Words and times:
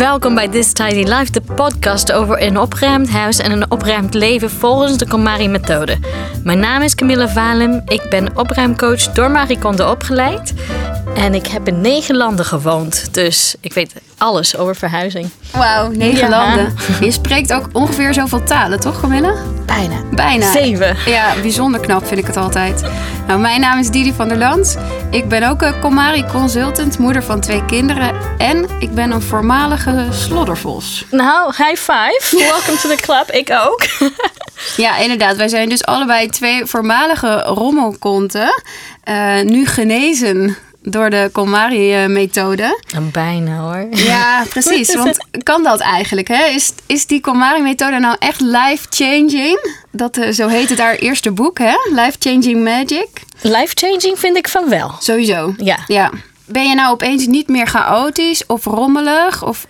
Welkom 0.00 0.34
bij 0.34 0.48
This 0.48 0.72
Tidy 0.72 1.02
Life, 1.12 1.30
de 1.30 1.40
podcast 1.54 2.12
over 2.12 2.42
een 2.42 2.58
opgeruimd 2.58 3.10
huis 3.10 3.38
en 3.38 3.52
een 3.52 3.70
opgeruimd 3.70 4.14
leven 4.14 4.50
volgens 4.50 4.98
de 4.98 5.08
KonMari-methode. 5.08 5.98
Mijn 6.44 6.58
naam 6.58 6.82
is 6.82 6.94
Camilla 6.94 7.28
Valem, 7.28 7.82
ik 7.86 8.06
ben 8.10 8.36
opruimcoach 8.36 9.12
door 9.12 9.30
Marie 9.30 9.58
Kondo 9.58 9.90
opgeleid. 9.90 10.54
En 11.14 11.34
ik 11.34 11.46
heb 11.46 11.68
in 11.68 11.80
negen 11.80 12.16
landen 12.16 12.44
gewoond, 12.44 13.14
dus 13.14 13.54
ik 13.60 13.72
weet 13.72 13.94
alles 14.18 14.56
over 14.56 14.76
verhuizing. 14.76 15.30
Wauw, 15.52 15.90
negen 15.90 16.18
Ja. 16.18 16.28
landen. 16.28 16.74
Je 17.00 17.10
spreekt 17.10 17.52
ook 17.52 17.68
ongeveer 17.72 18.14
zoveel 18.14 18.42
talen, 18.42 18.80
toch 18.80 19.00
Camilla? 19.00 19.34
Bijna. 19.66 19.96
Bijna. 20.12 20.52
Zeven. 20.52 20.96
Ja, 21.06 21.34
bijzonder 21.42 21.80
knap 21.80 22.06
vind 22.06 22.20
ik 22.20 22.26
het 22.26 22.36
altijd. 22.36 22.82
Nou, 23.26 23.40
mijn 23.40 23.60
naam 23.60 23.78
is 23.78 23.90
Didi 23.90 24.12
van 24.12 24.28
der 24.28 24.38
Land. 24.38 24.78
Ik 25.10 25.28
ben 25.28 25.42
ook 25.50 25.62
een 25.62 25.80
Comari 25.80 26.24
consultant, 26.32 26.98
moeder 26.98 27.22
van 27.22 27.40
twee 27.40 27.64
kinderen. 27.64 28.14
En 28.38 28.66
ik 28.78 28.94
ben 28.94 29.10
een 29.10 29.22
voormalige 29.22 30.06
sloddervos. 30.10 31.04
Nou, 31.10 31.52
high 31.56 31.76
five. 31.80 32.20
Welcome 32.50 32.78
to 32.78 32.88
the 32.88 32.98
club. 33.02 33.30
Ik 33.30 33.50
ook. 33.66 33.82
Ja, 34.76 34.96
inderdaad. 34.96 35.36
Wij 35.36 35.48
zijn 35.48 35.68
dus 35.68 35.84
allebei 35.84 36.28
twee 36.28 36.64
voormalige 36.66 37.40
rommelkonten. 37.42 38.62
eh, 39.04 39.40
nu 39.44 39.66
genezen 39.66 40.56
door 40.82 41.10
de 41.10 41.28
Comari-methode. 41.32 42.82
Bijna 43.12 43.58
hoor. 43.58 43.86
Ja, 43.90 44.44
precies. 44.48 44.94
Want 44.94 45.16
kan 45.42 45.62
dat 45.62 45.80
eigenlijk? 45.80 46.28
Hè? 46.28 46.44
Is, 46.44 46.72
is 46.86 47.06
die 47.06 47.20
Komari-methode 47.20 47.98
nou 47.98 48.16
echt 48.18 48.40
life-changing? 48.40 49.74
Dat, 49.90 50.16
eh, 50.16 50.30
zo 50.32 50.48
heet 50.48 50.68
het 50.68 50.78
haar 50.78 50.94
eerste 50.94 51.30
boek, 51.30 51.58
hè? 51.58 51.74
Life-changing 51.90 52.64
magic. 52.64 53.08
Life-changing 53.40 54.18
vind 54.18 54.36
ik 54.36 54.48
van 54.48 54.68
wel. 54.68 54.94
Sowieso. 54.98 55.54
Ja. 55.56 55.78
ja. 55.86 56.10
Ben 56.46 56.68
je 56.68 56.74
nou 56.74 56.92
opeens 56.92 57.26
niet 57.26 57.48
meer 57.48 57.66
chaotisch 57.66 58.46
of 58.46 58.64
rommelig? 58.64 59.44
Of 59.44 59.66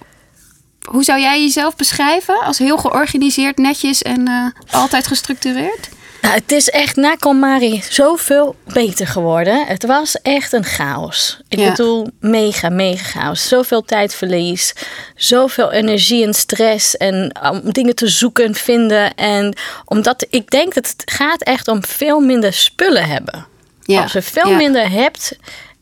hoe 0.85 1.05
zou 1.05 1.21
jij 1.21 1.43
jezelf 1.43 1.77
beschrijven? 1.77 2.41
Als 2.45 2.59
heel 2.59 2.79
georganiseerd, 2.79 3.57
netjes 3.57 4.03
en 4.03 4.29
eh, 4.29 4.75
altijd 4.81 5.07
gestructureerd? 5.07 5.89
Nou, 6.23 6.35
het 6.35 6.53
is 6.53 6.69
echt 6.69 6.97
na 6.97 7.15
Komari 7.15 7.83
zoveel 7.89 8.57
beter 8.73 9.07
geworden. 9.07 9.67
Het 9.67 9.87
was 9.87 10.17
echt 10.23 10.53
een 10.53 10.65
chaos. 10.65 11.41
Ik 11.49 11.59
Ja. 11.59 11.71
bedoel, 11.71 12.07
mega, 12.21 12.69
mega 12.69 13.05
chaos. 13.05 13.49
Zoveel 13.49 13.83
tijdverlies, 13.83 14.73
zoveel 15.15 15.73
energie 15.73 16.25
en 16.27 16.35
stress 16.35 16.97
en 16.97 17.35
om 17.51 17.73
dingen 17.73 17.95
te 17.95 18.09
zoeken 18.09 18.45
en 18.45 18.55
vinden. 18.55 19.15
En 19.15 19.57
omdat 19.85 20.27
ik 20.31 20.51
denk 20.51 20.75
dat 20.75 20.87
het 20.97 21.03
gaat 21.13 21.43
echt 21.43 21.69
om 21.69 21.85
veel 21.85 22.21
minder 22.21 22.53
spullen 22.53 23.05
hebben. 23.09 23.47
Ja. 23.83 24.03
Als 24.03 24.13
je 24.13 24.23
veel 24.23 24.49
Ja. 24.51 24.57
minder 24.57 24.91
hebt, 24.91 25.37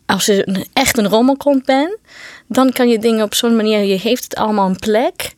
als 0.07 0.27
je 0.27 0.67
echt 0.73 0.99
een 0.99 1.09
rommelkont 1.09 1.65
bent, 1.65 1.97
dan 2.47 2.73
kan 2.73 2.89
je 2.89 2.99
dingen 2.99 3.25
op 3.25 3.35
zo'n 3.35 3.57
manier, 3.57 3.83
je 3.85 3.99
heeft 3.99 4.25
het 4.25 4.35
allemaal 4.37 4.69
een 4.69 4.79
plek. 4.79 5.37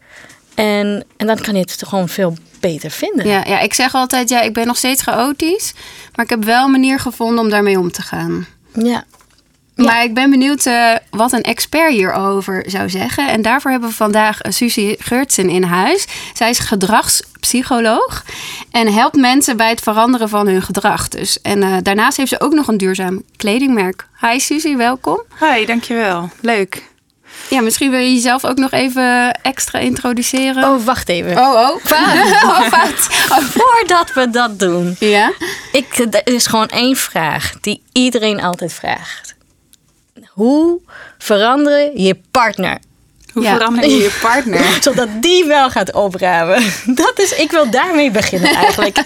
En, 0.61 1.05
en 1.17 1.27
dan 1.27 1.41
kan 1.41 1.55
je 1.55 1.61
het 1.61 1.83
gewoon 1.87 2.09
veel 2.09 2.37
beter 2.61 2.91
vinden. 2.91 3.27
Ja, 3.27 3.43
ja, 3.47 3.61
ik 3.61 3.75
zeg 3.75 3.95
altijd, 3.95 4.29
ja, 4.29 4.41
ik 4.41 4.53
ben 4.53 4.67
nog 4.67 4.77
steeds 4.77 5.03
chaotisch. 5.03 5.73
Maar 6.15 6.25
ik 6.25 6.31
heb 6.31 6.45
wel 6.45 6.65
een 6.65 6.71
manier 6.71 6.99
gevonden 6.99 7.45
om 7.45 7.51
daarmee 7.51 7.79
om 7.79 7.93
te 7.93 8.03
gaan. 8.03 8.47
ja. 8.75 9.05
Maar 9.75 10.05
ik 10.05 10.15
ben 10.15 10.31
benieuwd 10.31 10.67
eh, 10.67 10.93
wat 11.11 11.33
een 11.33 11.43
expert 11.43 11.93
hierover 11.93 12.65
zou 12.67 12.91
zeggen. 12.91 13.29
En 13.29 13.43
daarvoor 13.43 13.71
hebben 13.71 13.89
we 13.89 13.95
vandaag 13.95 14.45
uh, 14.45 14.53
Suzie 14.53 14.97
Geurtsen 14.99 15.49
in 15.49 15.63
huis. 15.63 16.07
Zij 16.35 16.51
is 16.51 16.59
gedragspsycholoog 16.59 18.25
en 18.71 18.93
helpt 18.93 19.17
mensen 19.17 19.57
bij 19.57 19.69
het 19.69 19.81
veranderen 19.81 20.29
van 20.29 20.47
hun 20.47 20.63
gedrag. 20.63 21.09
Dus. 21.09 21.41
En 21.41 21.63
eh, 21.63 21.77
daarnaast 21.83 22.17
heeft 22.17 22.29
ze 22.29 22.41
ook 22.41 22.53
nog 22.53 22.69
een 22.69 22.77
duurzaam 22.77 23.23
kledingmerk. 23.37 24.07
Hi 24.21 24.41
Suzie, 24.41 24.77
welkom. 24.77 25.23
Hi, 25.39 25.65
dankjewel. 25.67 26.31
Leuk. 26.41 26.90
Ja, 27.49 27.61
misschien 27.61 27.91
wil 27.91 28.01
je 28.01 28.15
jezelf 28.15 28.45
ook 28.45 28.57
nog 28.59 28.71
even 28.71 29.33
extra 29.43 29.79
introduceren. 29.79 30.65
Oh, 30.65 30.85
wacht 30.85 31.09
even. 31.09 31.39
oh, 31.39 31.55
oh. 31.55 31.85
fout. 31.85 32.43
oh, 32.45 32.61
fout. 32.61 33.09
Oh. 33.39 33.39
Voordat 33.39 34.13
we 34.13 34.31
dat 34.31 34.59
doen. 34.59 34.97
Ja? 34.99 35.33
Ik, 35.73 35.99
er 36.11 36.27
is 36.35 36.47
gewoon 36.47 36.69
één 36.69 36.97
vraag 36.97 37.53
die 37.61 37.83
iedereen 37.93 38.43
altijd 38.43 38.73
vraagt. 38.73 39.35
Hoe 40.29 40.81
veranderen 41.19 42.01
je 42.03 42.17
partner? 42.31 42.79
Hoe 43.33 43.43
Ja. 43.43 43.53
verander 43.57 43.85
je 43.85 43.97
je 43.97 44.19
partner? 44.23 44.65
Zodat 44.81 45.09
die 45.21 45.45
wel 45.45 45.71
gaat 45.71 45.93
opruimen. 45.93 46.73
Dat 46.87 47.19
is, 47.19 47.33
ik 47.33 47.51
wil 47.51 47.71
daarmee 47.71 48.11
beginnen 48.11 48.55
eigenlijk. 48.55 48.99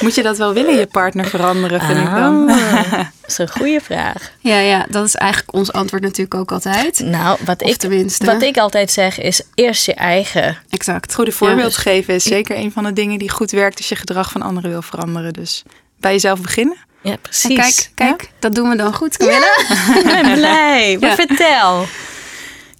Moet 0.00 0.14
je 0.14 0.22
dat 0.22 0.38
wel 0.38 0.52
willen, 0.54 0.74
je 0.76 0.86
partner 0.86 1.26
veranderen, 1.26 1.80
vind 1.80 1.98
ik 1.98 2.10
dan? 2.14 2.48
Ah, 2.50 2.92
dat 2.92 3.06
is 3.26 3.38
een 3.38 3.48
goede 3.50 3.80
vraag. 3.82 4.30
Ja, 4.40 4.58
ja, 4.58 4.86
dat 4.90 5.04
is 5.06 5.14
eigenlijk 5.14 5.54
ons 5.54 5.72
antwoord 5.72 6.02
natuurlijk 6.02 6.34
ook 6.34 6.52
altijd. 6.52 6.98
Nou, 7.00 7.38
wat 7.44 7.62
Of 7.62 7.70
ik, 7.70 7.76
tenminste. 7.76 8.26
wat 8.26 8.42
ik 8.42 8.56
altijd 8.56 8.90
zeg 8.90 9.20
is 9.20 9.42
eerst 9.54 9.86
je 9.86 9.94
eigen. 9.94 10.58
Exact. 10.70 11.14
Goede 11.14 11.32
voorbeeld 11.32 11.74
Ja. 11.74 11.80
geven 11.80 12.14
is 12.14 12.24
zeker 12.24 12.56
een 12.56 12.72
van 12.72 12.84
de 12.84 12.92
dingen 12.92 13.18
die 13.18 13.30
goed 13.30 13.50
werkt 13.50 13.76
als 13.76 13.88
je 13.88 13.96
gedrag 13.96 14.30
van 14.30 14.42
anderen 14.42 14.70
wil 14.70 14.82
veranderen. 14.82 15.32
Dus 15.32 15.62
bij 16.00 16.12
jezelf 16.12 16.40
beginnen. 16.40 16.76
Ja, 17.02 17.10
En 17.10 17.18
precies. 17.20 17.56
kijk, 17.56 17.90
kijk, 17.94 18.30
dat 18.38 18.54
doen 18.54 18.68
we 18.68 18.76
dan 18.76 18.94
goed, 18.94 19.16
Camilla. 19.16 19.56
ik 19.98 20.04
ben 20.04 20.32
blij. 20.34 20.96
Maar 21.00 21.14
vertel. 21.14 21.86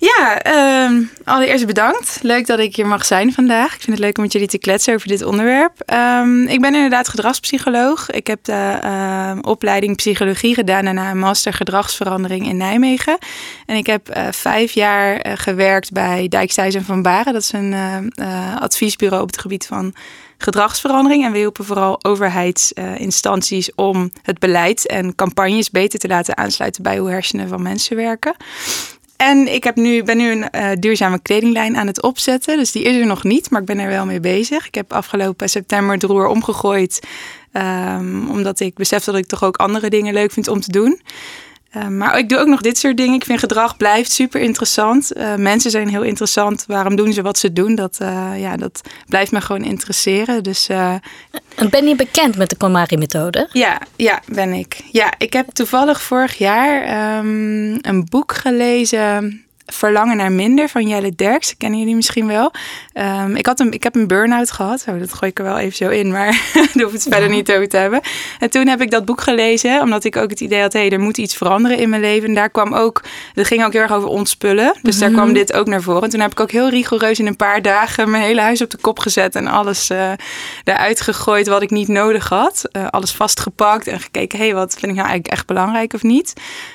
Ja, 0.02 0.38
ehm, 0.38 1.02
allereerst 1.24 1.66
bedankt. 1.66 2.18
Leuk 2.22 2.46
dat 2.46 2.58
ik 2.58 2.76
hier 2.76 2.86
mag 2.86 3.04
zijn 3.04 3.32
vandaag. 3.32 3.74
Ik 3.74 3.80
vind 3.80 3.96
het 3.96 3.98
leuk 3.98 4.16
om 4.16 4.22
met 4.22 4.32
jullie 4.32 4.48
te 4.48 4.58
kletsen 4.58 4.94
over 4.94 5.08
dit 5.08 5.22
onderwerp. 5.22 5.80
Ehm, 5.80 6.42
ik 6.42 6.60
ben 6.60 6.74
inderdaad 6.74 7.08
gedragspsycholoog. 7.08 8.10
Ik 8.10 8.26
heb 8.26 8.44
de 8.44 8.78
ehm, 8.82 9.38
opleiding 9.40 9.96
psychologie 9.96 10.54
gedaan 10.54 10.86
en 10.86 10.96
een 10.96 11.18
master 11.18 11.52
gedragsverandering 11.52 12.46
in 12.46 12.56
Nijmegen. 12.56 13.18
En 13.66 13.76
ik 13.76 13.86
heb 13.86 14.08
eh, 14.08 14.26
vijf 14.30 14.72
jaar 14.72 15.16
eh, 15.16 15.32
gewerkt 15.36 15.92
bij 15.92 16.28
Dijkstijs 16.28 16.76
Van 16.80 17.02
Baren. 17.02 17.32
Dat 17.32 17.42
is 17.42 17.52
een 17.52 17.72
eh, 18.14 18.56
adviesbureau 18.60 19.22
op 19.22 19.30
het 19.30 19.40
gebied 19.40 19.66
van 19.66 19.94
gedragsverandering. 20.38 21.24
En 21.24 21.32
we 21.32 21.38
hielpen 21.38 21.64
vooral 21.64 22.04
overheidsinstanties 22.04 23.74
om 23.74 24.10
het 24.22 24.38
beleid 24.38 24.86
en 24.86 25.14
campagnes 25.14 25.70
beter 25.70 25.98
te 25.98 26.08
laten 26.08 26.36
aansluiten 26.36 26.82
bij 26.82 26.98
hoe 26.98 27.10
hersenen 27.10 27.48
van 27.48 27.62
mensen 27.62 27.96
werken. 27.96 28.34
En 29.16 29.54
ik 29.54 29.64
heb 29.64 29.76
nu, 29.76 30.02
ben 30.02 30.16
nu 30.16 30.30
een 30.30 30.50
eh, 30.50 30.70
duurzame 30.78 31.18
kledinglijn 31.18 31.76
aan 31.76 31.86
het 31.86 32.02
opzetten. 32.02 32.56
Dus 32.56 32.72
die 32.72 32.82
is 32.82 32.96
er 32.96 33.06
nog 33.06 33.24
niet, 33.24 33.50
maar 33.50 33.60
ik 33.60 33.66
ben 33.66 33.78
er 33.78 33.88
wel 33.88 34.06
mee 34.06 34.20
bezig. 34.20 34.66
Ik 34.66 34.74
heb 34.74 34.92
afgelopen 34.92 35.48
september 35.48 35.94
het 35.94 36.02
roer 36.02 36.26
omgegooid. 36.26 37.00
ehm, 37.52 38.28
omdat 38.28 38.60
ik 38.60 38.74
besef 38.74 39.04
dat 39.04 39.16
ik 39.16 39.26
toch 39.26 39.44
ook 39.44 39.56
andere 39.56 39.90
dingen 39.90 40.14
leuk 40.14 40.32
vind 40.32 40.48
om 40.48 40.60
te 40.60 40.72
doen. 40.72 41.00
Ehm, 41.72 41.96
maar 41.96 42.18
ik 42.18 42.28
doe 42.28 42.38
ook 42.38 42.46
nog 42.46 42.60
dit 42.60 42.78
soort 42.78 42.96
dingen. 42.96 43.14
Ik 43.14 43.24
vind 43.24 43.38
gedrag 43.38 43.76
blijft 43.76 44.12
super 44.12 44.40
interessant. 44.40 45.12
Eh, 45.12 45.34
mensen 45.34 45.70
zijn 45.70 45.88
heel 45.88 46.02
interessant. 46.02 46.64
Waarom 46.66 46.96
doen 46.96 47.12
ze 47.12 47.22
wat 47.22 47.38
ze 47.38 47.52
doen? 47.52 47.74
Dat, 47.74 47.96
eh, 48.00 48.40
ja, 48.40 48.56
dat 48.56 48.80
blijft 49.08 49.32
me 49.32 49.40
gewoon 49.40 49.64
interesseren. 49.64 50.42
Dus 50.42 50.68
eh, 50.68 50.94
En 51.56 51.70
Ben 51.70 51.88
je 51.88 51.96
bekend 51.96 52.36
met 52.36 52.50
de 52.50 52.56
KonMari-methode? 52.56 53.48
ja, 53.52 53.80
ja, 53.96 54.20
ben 54.26 54.52
ik. 54.52 54.80
Ja, 54.90 55.12
ik 55.18 55.32
heb 55.32 55.48
toevallig 55.50 56.02
vorig 56.02 56.38
jaar 56.38 56.82
ehm, 56.82 57.74
een 57.80 58.06
boek 58.10 58.32
gelezen. 58.34 59.44
Verlangen 59.66 60.16
naar 60.16 60.32
minder 60.32 60.68
van 60.68 60.88
Jelle 60.88 61.14
Derks. 61.14 61.48
Dat 61.48 61.56
kennen 61.56 61.78
jullie 61.78 61.94
misschien 61.94 62.26
wel. 62.26 62.52
Ehm, 62.92 63.36
ik, 63.36 63.46
had 63.46 63.60
een, 63.60 63.72
ik 63.72 63.82
heb 63.82 63.94
een 63.94 64.06
burn-out 64.06 64.50
gehad. 64.50 64.84
Oh, 64.88 64.98
dat 64.98 65.12
gooi 65.12 65.30
ik 65.30 65.38
er 65.38 65.44
wel 65.44 65.58
even 65.58 65.76
zo 65.76 65.88
in, 65.88 66.10
maar 66.10 66.40
daar 66.74 66.82
hoef 66.82 66.92
het 66.92 67.06
verder 67.10 67.28
niet 67.28 67.52
over 67.52 67.68
te 67.68 67.76
hebben. 67.76 68.00
En 68.38 68.50
toen 68.50 68.66
heb 68.66 68.80
ik 68.80 68.90
dat 68.90 69.04
boek 69.04 69.20
gelezen, 69.20 69.80
omdat 69.80 70.04
ik 70.04 70.16
ook 70.16 70.30
het 70.30 70.40
idee 70.40 70.60
had: 70.60 70.72
hé, 70.72 70.88
er 70.88 71.00
moet 71.00 71.18
iets 71.18 71.36
veranderen 71.36 71.78
in 71.78 71.88
mijn 71.88 72.02
leven. 72.02 72.28
En 72.28 72.34
daar 72.34 72.50
kwam 72.50 72.74
ook, 72.74 73.02
het 73.34 73.46
ging 73.46 73.64
ook 73.64 73.72
heel 73.72 73.82
erg 73.82 73.92
over 73.92 74.08
ontspullen. 74.08 74.74
Dus 74.82 74.98
daar 74.98 75.10
kwam 75.10 75.32
dit 75.32 75.52
ook 75.52 75.66
naar 75.66 75.82
voren. 75.82 76.02
En 76.02 76.10
toen 76.10 76.20
heb 76.20 76.30
ik 76.30 76.40
ook 76.40 76.50
heel 76.50 76.68
rigoureus 76.68 77.18
in 77.18 77.26
een 77.26 77.36
paar 77.36 77.62
dagen 77.62 78.10
mijn 78.10 78.22
hele 78.22 78.40
huis 78.40 78.62
op 78.62 78.70
de 78.70 78.78
kop 78.78 78.98
gezet 78.98 79.34
en 79.34 79.46
alles 79.46 79.90
eh 79.90 80.12
eruit 80.64 81.00
gegooid 81.00 81.46
wat 81.46 81.62
ik 81.62 81.70
niet 81.70 81.88
nodig 81.88 82.28
had. 82.28 82.68
Eh, 82.72 82.86
alles 82.90 83.12
vastgepakt 83.12 83.86
en 83.86 84.00
gekeken: 84.00 84.38
hé, 84.38 84.52
wat 84.52 84.72
vind 84.72 84.92
ik 84.92 84.96
nou 84.98 85.08
eigenlijk 85.08 85.28
echt 85.28 85.46
belangrijk 85.46 85.92
of 85.92 86.02
niet? 86.02 86.32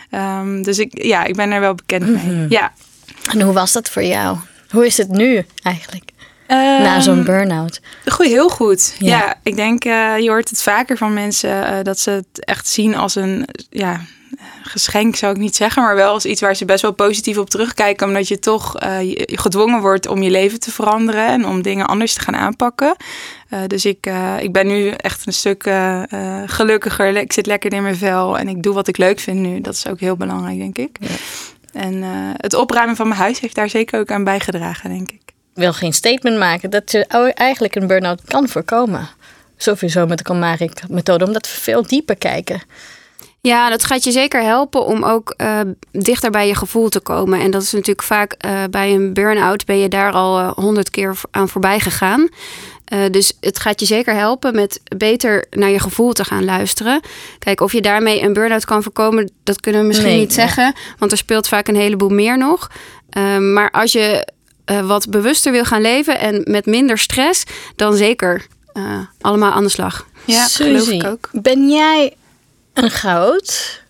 Ehm, 0.09 0.61
dus 0.61 0.79
ik, 0.79 1.03
ja, 1.03 1.23
ik 1.23 1.35
ben 1.35 1.51
er 1.51 1.59
wel 1.59 1.75
bekend 1.75 2.07
mee. 2.07 2.45
Ja. 2.49 2.73
En 3.27 3.41
hoe 3.41 3.53
was 3.53 3.71
dat 3.71 3.89
voor 3.89 4.03
jou? 4.03 4.37
Hoe 4.69 4.85
is 4.85 4.97
het 4.97 5.09
nu 5.09 5.45
eigenlijk? 5.61 6.11
Na 6.47 6.95
Ehm, 6.95 7.01
zo'n 7.01 7.23
burn-out. 7.23 7.81
Goed, 8.05 8.25
heel 8.25 8.49
goed. 8.49 8.95
Ja. 8.99 9.17
Ja, 9.17 9.35
ik 9.43 9.55
denk, 9.55 9.85
eh, 9.85 10.17
je 10.17 10.29
hoort 10.29 10.49
het 10.49 10.61
vaker 10.61 10.97
van 10.97 11.13
mensen 11.13 11.65
eh, 11.65 11.83
dat 11.83 11.99
ze 11.99 12.09
het 12.09 12.45
echt 12.45 12.67
zien 12.67 12.95
als 12.95 13.15
een 13.15 13.47
ja, 13.69 14.01
geschenk, 14.63 15.15
zou 15.15 15.33
ik 15.33 15.39
niet 15.39 15.55
zeggen, 15.55 15.83
maar 15.83 15.95
wel 15.95 16.13
als 16.13 16.25
iets 16.25 16.41
waar 16.41 16.55
ze 16.55 16.65
best 16.65 16.81
wel 16.81 16.91
positief 16.93 17.37
op 17.37 17.49
terugkijken, 17.49 18.07
omdat 18.07 18.27
je 18.27 18.39
toch 18.39 18.77
eh, 18.77 18.97
gedwongen 19.15 19.81
wordt 19.81 20.07
om 20.07 20.21
je 20.21 20.29
leven 20.29 20.59
te 20.59 20.71
veranderen 20.71 21.27
en 21.27 21.45
om 21.45 21.61
dingen 21.61 21.87
anders 21.87 22.13
te 22.13 22.19
gaan 22.19 22.35
aanpakken. 22.35 22.95
Dus 23.67 23.85
ik, 23.85 24.09
ik 24.39 24.51
ben 24.51 24.67
nu 24.67 24.89
echt 24.89 25.27
een 25.27 25.33
stuk 25.33 25.69
gelukkiger. 26.45 27.15
Ik 27.15 27.33
zit 27.33 27.45
lekker 27.45 27.73
in 27.73 27.83
mijn 27.83 27.95
vel 27.95 28.37
en 28.37 28.47
ik 28.47 28.63
doe 28.63 28.73
wat 28.73 28.87
ik 28.87 28.97
leuk 28.97 29.19
vind 29.19 29.39
nu. 29.39 29.61
Dat 29.61 29.73
is 29.73 29.87
ook 29.87 29.99
heel 29.99 30.15
belangrijk, 30.15 30.57
denk 30.57 30.77
ik. 30.77 30.97
Ja. 30.99 31.07
En 31.77 32.03
eh, 32.03 32.09
het 32.37 32.53
opruimen 32.53 32.95
van 32.95 33.07
mijn 33.07 33.19
huis 33.19 33.39
heeft 33.39 33.55
daar 33.55 33.69
zeker 33.69 33.99
ook 33.99 34.11
aan 34.11 34.23
bijgedragen, 34.23 34.89
denk 34.89 35.11
ik. 35.11 35.21
Ik 35.25 35.63
wil 35.63 35.73
geen 35.73 35.93
statement 35.93 36.37
maken 36.37 36.69
dat 36.69 36.91
je 36.91 37.05
eigenlijk 37.33 37.75
een 37.75 37.87
burn-out 37.87 38.21
kan 38.25 38.47
voorkomen. 38.47 39.09
Sowieso 39.57 40.05
met 40.05 40.17
de 40.17 40.23
KonMari-methode, 40.23 41.25
omdat 41.25 41.47
we 41.47 41.61
veel 41.61 41.87
dieper 41.87 42.17
kijken. 42.17 42.61
Ja, 43.41 43.69
dat 43.69 43.83
gaat 43.83 44.03
je 44.03 44.11
zeker 44.11 44.43
helpen 44.43 44.85
om 44.85 45.03
ook 45.03 45.33
uh, 45.37 45.59
dichter 45.91 46.31
bij 46.31 46.47
je 46.47 46.55
gevoel 46.55 46.89
te 46.89 46.99
komen. 46.99 47.39
En 47.39 47.51
dat 47.51 47.61
is 47.61 47.71
natuurlijk 47.71 48.07
vaak 48.07 48.35
uh, 48.45 48.63
bij 48.69 48.93
een 48.93 49.13
burn-out 49.13 49.65
ben 49.65 49.77
je 49.77 49.87
daar 49.87 50.11
al 50.11 50.47
honderd 50.47 50.89
keer 50.89 51.15
aan 51.31 51.49
voorbij 51.49 51.79
gegaan. 51.79 52.29
Uh, 52.93 52.99
dus 53.11 53.33
het 53.39 53.59
gaat 53.59 53.79
je 53.79 53.85
zeker 53.85 54.13
helpen 54.15 54.55
met 54.55 54.79
beter 54.97 55.45
naar 55.49 55.69
je 55.69 55.79
gevoel 55.79 56.13
te 56.13 56.23
gaan 56.23 56.45
luisteren. 56.45 57.01
Kijk, 57.39 57.61
of 57.61 57.71
je 57.71 57.81
daarmee 57.81 58.21
een 58.21 58.33
burn-out 58.33 58.65
kan 58.65 58.83
voorkomen, 58.83 59.31
dat 59.43 59.59
kunnen 59.59 59.81
we 59.81 59.87
misschien 59.87 60.09
Nee, 60.09 60.19
niet 60.19 60.35
ja. 60.35 60.41
zeggen. 60.41 60.73
Want 60.97 61.11
er 61.11 61.17
speelt 61.17 61.47
vaak 61.47 61.67
een 61.67 61.75
heleboel 61.75 62.09
meer 62.09 62.37
nog. 62.37 62.71
Uh, 63.17 63.37
maar 63.37 63.71
als 63.71 63.91
je 63.91 64.27
uh, 64.71 64.87
wat 64.87 65.09
bewuster 65.09 65.51
wil 65.51 65.63
gaan 65.63 65.81
leven 65.81 66.19
en 66.19 66.41
met 66.45 66.65
minder 66.65 66.97
stress, 66.97 67.43
dan 67.75 67.95
zeker 67.95 68.47
uh, 68.73 68.99
allemaal 69.21 69.51
aan 69.51 69.63
de 69.63 69.69
slag. 69.69 70.07
Ja, 70.25 70.47
geloof 70.47 70.81
Suzy, 70.81 70.95
ik 70.95 71.05
ook. 71.05 71.29
Ben 71.31 71.69
jij 71.69 72.15
een 72.73 72.91
goud? 72.91 73.81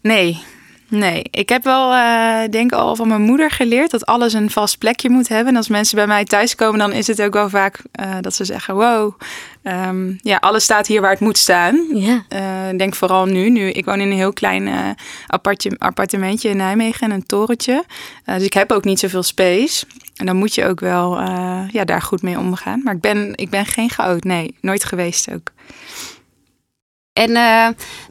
Nee, 0.00 0.42
nee. 0.90 1.22
Ik 1.30 1.48
heb 1.48 1.64
wel, 1.64 1.92
uh, 1.92 2.40
denk 2.50 2.72
al 2.72 2.96
van 2.96 3.08
mijn 3.08 3.22
moeder 3.22 3.50
geleerd 3.50 3.90
dat 3.90 4.06
alles 4.06 4.32
een 4.32 4.50
vast 4.50 4.78
plekje 4.78 5.10
moet 5.10 5.28
hebben. 5.28 5.48
En 5.48 5.56
als 5.56 5.68
mensen 5.68 5.96
bij 5.96 6.06
mij 6.06 6.24
thuiskomen, 6.24 6.78
dan 6.78 6.92
is 6.92 7.06
het 7.06 7.22
ook 7.22 7.32
wel 7.32 7.48
vaak 7.48 7.82
uh, 8.00 8.16
dat 8.20 8.34
ze 8.34 8.44
zeggen: 8.44 8.74
Wow, 8.74 9.20
um, 9.62 10.18
ja, 10.22 10.36
alles 10.36 10.64
staat 10.64 10.86
hier 10.86 11.00
waar 11.00 11.10
het 11.10 11.20
moet 11.20 11.38
staan. 11.38 11.86
Ja. 11.94 12.24
Uh, 12.34 12.78
denk 12.78 12.94
vooral 12.94 13.26
nu, 13.26 13.50
nu. 13.50 13.70
Ik 13.70 13.84
woon 13.84 14.00
in 14.00 14.10
een 14.10 14.16
heel 14.16 14.32
klein 14.32 14.96
apartje, 15.26 15.76
appartementje 15.78 16.48
in 16.48 16.56
Nijmegen 16.56 17.00
en 17.00 17.10
een 17.10 17.26
torentje. 17.26 17.84
dus 18.24 18.42
ik 18.42 18.52
heb 18.52 18.72
ook 18.72 18.84
niet 18.84 18.98
zoveel 18.98 19.22
space. 19.22 19.84
En 20.16 20.26
dan 20.26 20.36
moet 20.36 20.54
je 20.54 20.66
ook 20.66 20.80
wel 20.80 21.20
ja, 21.70 21.84
daar 21.84 22.02
goed 22.02 22.22
mee 22.22 22.38
omgaan. 22.38 22.80
Maar 22.84 22.94
ik 22.94 23.00
ben, 23.00 23.32
ik 23.34 23.50
ben 23.50 23.66
geen 23.66 23.90
chaot. 23.90 24.24
Nee, 24.24 24.56
nooit 24.60 24.84
geweest 24.84 25.32
ook. 25.32 25.50
En 27.12 27.30
uh, 27.30 27.68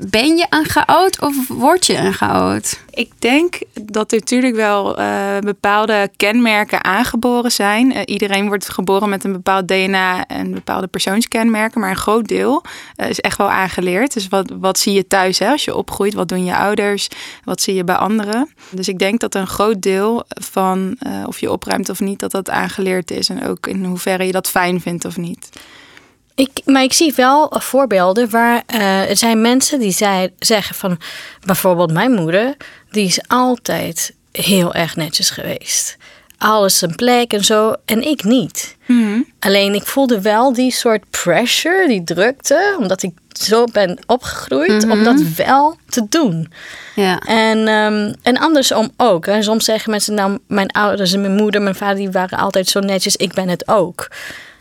ben 0.10 0.38
je 0.38 0.46
een 0.50 0.66
chaot 0.66 1.22
of 1.22 1.48
word 1.48 1.86
je 1.86 1.98
een 1.98 2.14
chaot? 2.14 2.80
Ik 2.90 3.12
denk 3.20 3.60
dat 3.82 4.12
er 4.12 4.20
natuurlijk 4.20 4.56
wel 4.56 5.00
uh, 5.00 5.38
bepaalde 5.40 6.10
kenmerken 6.16 6.84
aangeboren 6.84 7.52
zijn. 7.52 7.92
Uh, 7.96 8.02
iedereen 8.06 8.48
wordt 8.48 8.70
geboren 8.70 9.10
met 9.10 9.24
een 9.24 9.32
bepaald 9.32 9.68
DNA 9.68 10.26
en 10.26 10.54
bepaalde 10.54 10.88
persoonskenmerken. 10.88 11.82
Maar 11.82 11.90
een 11.90 11.96
groot 11.96 12.28
deel 12.28 12.64
is 12.96 13.20
echt 13.20 13.38
wel 13.38 13.50
aangeleerd. 13.50 14.14
Dus 14.14 14.28
wat, 14.28 14.52
wat 14.60 14.80
zie 14.80 14.94
je 14.94 15.08
thuis 15.08 15.40
hè? 15.40 15.50
als 15.50 15.66
je 15.66 15.76
opgroeit? 15.76 16.14
Wat 16.14 16.28
doen 16.28 16.46
je 16.46 16.56
ouders? 16.56 17.08
Wat 17.44 17.62
zie 17.62 17.76
je 17.76 17.84
bij 17.84 17.96
anderen? 17.96 18.54
Dus 18.70 18.88
ik 18.88 19.00
denk 19.00 19.20
dat 19.20 19.36
een 19.36 19.48
groot 19.48 19.82
deel 19.82 20.24
van 20.28 20.98
of 21.26 21.40
je 21.40 21.52
opruimt 21.52 21.90
of 21.90 22.00
niet, 22.00 22.20
dat 22.20 22.32
dat 22.32 22.50
aangeleerd 22.50 23.12
is. 23.12 23.30
En 23.30 23.48
ook 23.48 23.68
in 23.68 23.86
hoeverre 23.86 24.26
je 24.26 24.32
dat 24.32 24.50
fijn 24.50 24.82
vindt 24.82 25.06
of 25.06 25.18
niet. 25.18 25.50
Ik, 26.40 26.62
maar 26.66 26.84
ik 26.84 26.94
zie 26.94 27.14
wel 27.16 27.52
voorbeelden 27.58 28.30
waar 28.30 28.64
uh, 28.74 29.10
er 29.10 29.18
zijn 29.18 29.42
mensen 29.42 29.80
die 29.80 29.92
zei, 29.92 30.30
zeggen 30.40 30.76
van 30.76 31.00
bijvoorbeeld 31.46 31.92
mijn 31.92 32.12
moeder, 32.12 32.56
die 32.92 33.06
is 33.06 33.20
altijd 33.28 34.14
heel 34.32 34.74
erg 34.74 34.96
netjes 34.96 35.30
geweest. 35.30 35.98
Alles 36.38 36.78
zijn 36.78 36.96
plek 36.96 37.34
en 37.34 37.44
zo. 37.44 37.74
En 37.86 38.08
ik 38.08 38.24
niet. 38.24 38.78
Mhm. 38.86 39.22
Alleen 39.40 39.74
ik 39.74 39.86
voelde 39.86 40.22
wel 40.22 40.54
die 40.54 40.72
soort 40.72 41.10
pressure, 41.10 41.88
die 41.88 42.04
drukte, 42.04 42.76
omdat 42.80 43.04
ik 43.04 43.12
zo 43.30 43.64
ben 43.64 44.00
opgegroeid, 44.06 44.90
om 44.90 45.04
dat 45.04 45.22
wel 45.36 45.78
te 45.90 46.06
doen. 46.10 46.52
Ja. 46.96 47.20
En, 47.20 47.68
um, 47.68 48.16
en 48.22 48.38
andersom 48.38 48.92
ook. 48.98 49.26
Hè. 49.26 49.42
Soms 49.42 49.66
zeggen 49.66 49.92
mensen, 49.92 50.14
nou, 50.14 50.38
mijn 50.48 50.72
ouders 50.72 51.14
en 51.14 51.22
mijn 51.22 51.36
moeder, 51.36 51.62
mijn 51.62 51.76
vader, 51.76 51.96
die 51.96 52.12
waren 52.12 52.38
altijd 52.38 52.68
zo 52.68 52.80
netjes, 52.80 53.16
ik 53.16 53.34
ben 53.34 53.48
het 53.50 53.68
ook. 53.68 54.08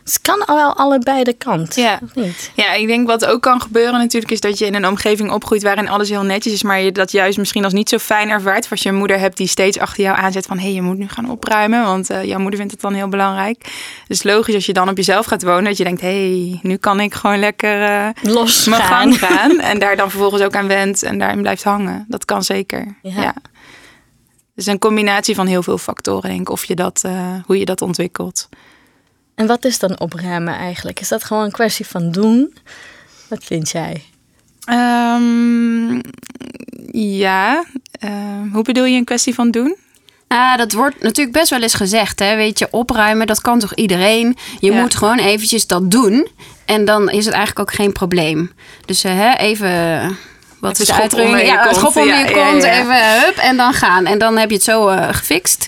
Het 0.09 0.21
kan 0.21 0.45
al 0.45 0.55
wel 0.55 0.75
allebei 0.75 1.23
de 1.23 1.33
kant. 1.33 1.75
Ja. 1.75 1.99
Niet? 2.13 2.51
ja, 2.55 2.73
ik 2.73 2.87
denk 2.87 3.07
wat 3.07 3.25
ook 3.25 3.41
kan 3.41 3.61
gebeuren 3.61 3.99
natuurlijk 3.99 4.31
is 4.31 4.39
dat 4.39 4.57
je 4.57 4.65
in 4.65 4.75
een 4.75 4.87
omgeving 4.87 5.31
opgroeit 5.31 5.63
waarin 5.63 5.89
alles 5.89 6.09
heel 6.09 6.23
netjes 6.23 6.53
is, 6.53 6.63
maar 6.63 6.81
je 6.81 6.91
dat 6.91 7.11
juist 7.11 7.37
misschien 7.37 7.63
als 7.63 7.73
niet 7.73 7.89
zo 7.89 7.97
fijn 7.97 8.29
ervaart. 8.29 8.63
Of 8.63 8.71
als 8.71 8.83
je 8.83 8.89
een 8.89 8.95
moeder 8.95 9.19
hebt 9.19 9.37
die 9.37 9.47
steeds 9.47 9.79
achter 9.79 10.03
jou 10.03 10.17
aanzet 10.17 10.45
van 10.45 10.57
hé, 10.57 10.63
hey, 10.63 10.73
je 10.73 10.81
moet 10.81 10.97
nu 10.97 11.07
gaan 11.07 11.29
opruimen, 11.29 11.83
want 11.83 12.11
uh, 12.11 12.23
jouw 12.23 12.39
moeder 12.39 12.59
vindt 12.59 12.73
het 12.73 12.81
dan 12.81 12.93
heel 12.93 13.07
belangrijk. 13.07 13.71
Dus 14.07 14.23
logisch 14.23 14.55
als 14.55 14.65
je 14.65 14.73
dan 14.73 14.89
op 14.89 14.97
jezelf 14.97 15.25
gaat 15.25 15.43
wonen, 15.43 15.63
dat 15.63 15.77
je 15.77 15.83
denkt 15.83 16.01
hé, 16.01 16.07
hey, 16.07 16.59
nu 16.61 16.77
kan 16.77 16.99
ik 16.99 17.13
gewoon 17.13 17.39
lekker 17.39 17.81
uh, 17.81 18.09
los 18.21 18.65
mijn 18.65 18.81
gaan. 18.81 19.13
gang 19.13 19.19
gaan. 19.29 19.59
en 19.59 19.79
daar 19.79 19.95
dan 19.95 20.09
vervolgens 20.09 20.41
ook 20.41 20.55
aan 20.55 20.67
wendt 20.67 21.03
en 21.03 21.19
daarin 21.19 21.41
blijft 21.41 21.63
hangen. 21.63 22.05
Dat 22.07 22.25
kan 22.25 22.43
zeker. 22.43 22.97
Ja. 23.01 23.21
ja. 23.21 23.33
Dus 24.55 24.65
een 24.65 24.79
combinatie 24.79 25.35
van 25.35 25.47
heel 25.47 25.63
veel 25.63 25.77
factoren, 25.77 26.29
denk 26.29 26.41
ik, 26.41 26.49
of 26.49 26.65
je 26.65 26.75
dat, 26.75 27.03
uh, 27.05 27.33
hoe 27.45 27.59
je 27.59 27.65
dat 27.65 27.81
ontwikkelt. 27.81 28.49
En 29.39 29.47
wat 29.47 29.65
is 29.65 29.79
dan 29.79 29.99
opruimen 29.99 30.53
eigenlijk? 30.55 30.99
Is 30.99 31.07
dat 31.07 31.23
gewoon 31.23 31.43
een 31.43 31.51
kwestie 31.51 31.85
van 31.85 32.11
doen? 32.11 32.53
Wat 33.27 33.43
vind 33.43 33.69
jij? 33.69 34.03
Um, 34.69 36.01
ja. 36.91 37.63
Uh, 38.03 38.11
hoe 38.53 38.63
bedoel 38.63 38.85
je 38.85 38.97
een 38.97 39.03
kwestie 39.05 39.33
van 39.33 39.51
doen? 39.51 39.75
Ah, 40.27 40.57
dat 40.57 40.71
wordt 40.71 41.01
natuurlijk 41.03 41.37
best 41.37 41.49
wel 41.49 41.61
eens 41.61 41.73
gezegd. 41.73 42.19
Hè? 42.19 42.35
Weet 42.35 42.59
je, 42.59 42.67
opruimen, 42.71 43.27
dat 43.27 43.41
kan 43.41 43.59
toch 43.59 43.73
iedereen? 43.73 44.37
Je 44.59 44.71
Ja. 44.71 44.81
moet 44.81 44.95
gewoon 44.95 45.17
eventjes 45.19 45.67
dat 45.67 45.91
doen. 45.91 46.27
En 46.65 46.85
dan 46.85 47.09
is 47.09 47.25
het 47.25 47.33
eigenlijk 47.33 47.69
ook 47.69 47.75
geen 47.75 47.91
probleem. 47.93 48.51
Dus 48.85 49.05
uh, 49.05 49.11
hè, 49.11 49.33
even... 49.33 49.69
Wat 50.59 50.71
Even 50.71 50.81
is 50.83 50.87
de 50.87 51.01
uitdrukking? 51.01 51.41
Ja, 51.41 51.63
kont. 51.63 51.75
schop 51.75 51.93
Ja, 51.93 52.03
je 52.03 52.09
ja, 52.09 52.31
kont. 52.31 52.63
ja. 52.63 52.71
Even 52.81 53.21
hup 53.21 53.35
en 53.37 53.57
dan 53.57 53.73
gaan. 53.73 54.05
En 54.05 54.19
dan 54.19 54.37
heb 54.37 54.49
je 54.49 54.55
het 54.55 54.63
zo 54.65 54.89
uh, 54.89 55.07
gefixt. 55.11 55.65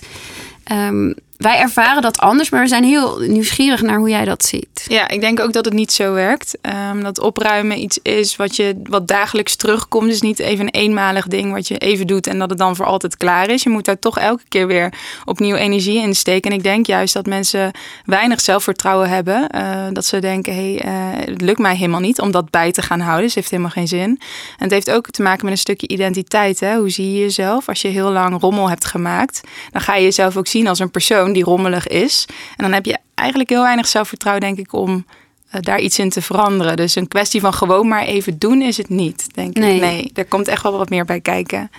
Um, 0.72 1.14
wij 1.42 1.58
ervaren 1.58 2.02
dat 2.02 2.18
anders, 2.18 2.50
maar 2.50 2.60
we 2.60 2.68
zijn 2.68 2.84
heel 2.84 3.18
nieuwsgierig 3.18 3.82
naar 3.82 3.98
hoe 3.98 4.08
jij 4.08 4.24
dat 4.24 4.44
ziet. 4.44 4.84
Ja, 4.88 5.08
ik 5.08 5.20
denk 5.20 5.40
ook 5.40 5.52
dat 5.52 5.64
het 5.64 5.74
niet 5.74 5.92
zo 5.92 6.12
werkt. 6.12 6.58
Um, 6.90 7.02
dat 7.02 7.20
opruimen 7.20 7.78
iets 7.78 7.98
is 8.02 8.36
wat, 8.36 8.56
je, 8.56 8.80
wat 8.84 9.08
dagelijks 9.08 9.56
terugkomt. 9.56 10.08
Dus 10.08 10.20
niet 10.20 10.38
even 10.38 10.64
een 10.64 10.80
eenmalig 10.80 11.26
ding 11.26 11.52
wat 11.52 11.68
je 11.68 11.78
even 11.78 12.06
doet 12.06 12.26
en 12.26 12.38
dat 12.38 12.50
het 12.50 12.58
dan 12.58 12.76
voor 12.76 12.86
altijd 12.86 13.16
klaar 13.16 13.50
is. 13.50 13.62
Je 13.62 13.70
moet 13.70 13.84
daar 13.84 13.98
toch 13.98 14.18
elke 14.18 14.42
keer 14.48 14.66
weer 14.66 14.92
opnieuw 15.24 15.54
energie 15.54 16.02
in 16.02 16.14
steken. 16.14 16.50
En 16.50 16.56
ik 16.56 16.62
denk 16.62 16.86
juist 16.86 17.14
dat 17.14 17.26
mensen 17.26 17.70
weinig 18.04 18.40
zelfvertrouwen 18.40 19.08
hebben. 19.08 19.48
Uh, 19.54 19.86
dat 19.92 20.04
ze 20.04 20.18
denken, 20.18 20.54
hé, 20.54 20.74
hey, 20.74 20.84
uh, 20.84 21.26
het 21.26 21.40
lukt 21.40 21.58
mij 21.58 21.76
helemaal 21.76 22.00
niet 22.00 22.20
om 22.20 22.30
dat 22.30 22.50
bij 22.50 22.72
te 22.72 22.82
gaan 22.82 23.00
houden. 23.00 23.22
Dus 23.22 23.34
het 23.34 23.38
heeft 23.38 23.50
helemaal 23.50 23.72
geen 23.72 23.88
zin. 23.88 24.20
En 24.58 24.64
het 24.64 24.70
heeft 24.70 24.90
ook 24.90 25.10
te 25.10 25.22
maken 25.22 25.44
met 25.44 25.52
een 25.52 25.58
stukje 25.58 25.88
identiteit. 25.88 26.60
Hè? 26.60 26.76
Hoe 26.76 26.90
zie 26.90 27.12
je 27.12 27.20
jezelf? 27.20 27.68
Als 27.68 27.82
je 27.82 27.88
heel 27.88 28.10
lang 28.10 28.40
rommel 28.40 28.68
hebt 28.68 28.84
gemaakt, 28.84 29.40
dan 29.70 29.80
ga 29.80 29.94
je 29.94 30.02
jezelf 30.02 30.36
ook 30.36 30.46
zien 30.46 30.68
als 30.68 30.78
een 30.78 30.90
persoon 30.90 31.31
die 31.32 31.44
rommelig 31.44 31.86
is. 31.86 32.26
En 32.56 32.64
dan 32.64 32.72
heb 32.72 32.84
je 32.84 32.98
eigenlijk 33.14 33.50
heel 33.50 33.62
weinig 33.62 33.86
zelfvertrouwen, 33.88 34.42
denk 34.44 34.58
ik, 34.58 34.72
om 34.72 35.06
uh, 35.54 35.60
daar 35.60 35.80
iets 35.80 35.98
in 35.98 36.10
te 36.10 36.22
veranderen. 36.22 36.76
Dus 36.76 36.94
een 36.94 37.08
kwestie 37.08 37.40
van 37.40 37.54
gewoon 37.54 37.88
maar 37.88 38.02
even 38.04 38.38
doen 38.38 38.62
is 38.62 38.76
het 38.76 38.88
niet, 38.88 39.34
denk 39.34 39.56
Nee. 39.56 39.74
ik. 39.74 39.80
Nee, 39.80 40.10
er 40.14 40.24
komt 40.24 40.48
echt 40.48 40.62
wel 40.62 40.78
wat 40.78 40.88
meer 40.90 41.04
bij 41.04 41.20
kijken. 41.20 41.70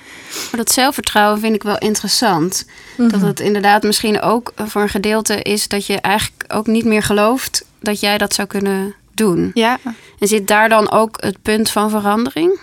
Maar 0.51 0.57
dat 0.57 0.71
zelfvertrouwen 0.71 1.39
vind 1.39 1.55
ik 1.55 1.63
wel 1.63 1.77
interessant. 1.77 2.65
Dat 2.97 3.21
het 3.21 3.39
inderdaad 3.39 3.83
misschien 3.83 4.21
ook 4.21 4.53
voor 4.55 4.81
een 4.81 4.89
gedeelte 4.89 5.41
is 5.41 5.67
dat 5.67 5.85
je 5.85 5.97
eigenlijk 6.01 6.43
ook 6.47 6.67
niet 6.67 6.85
meer 6.85 7.03
gelooft 7.03 7.65
dat 7.79 7.99
jij 7.99 8.17
dat 8.17 8.33
zou 8.33 8.47
kunnen 8.47 8.95
doen. 9.13 9.51
Ja, 9.53 9.79
En 10.19 10.27
zit 10.27 10.47
daar 10.47 10.69
dan 10.69 10.91
ook 10.91 11.17
het 11.21 11.41
punt 11.41 11.69
van 11.69 11.89
verandering? 11.89 12.59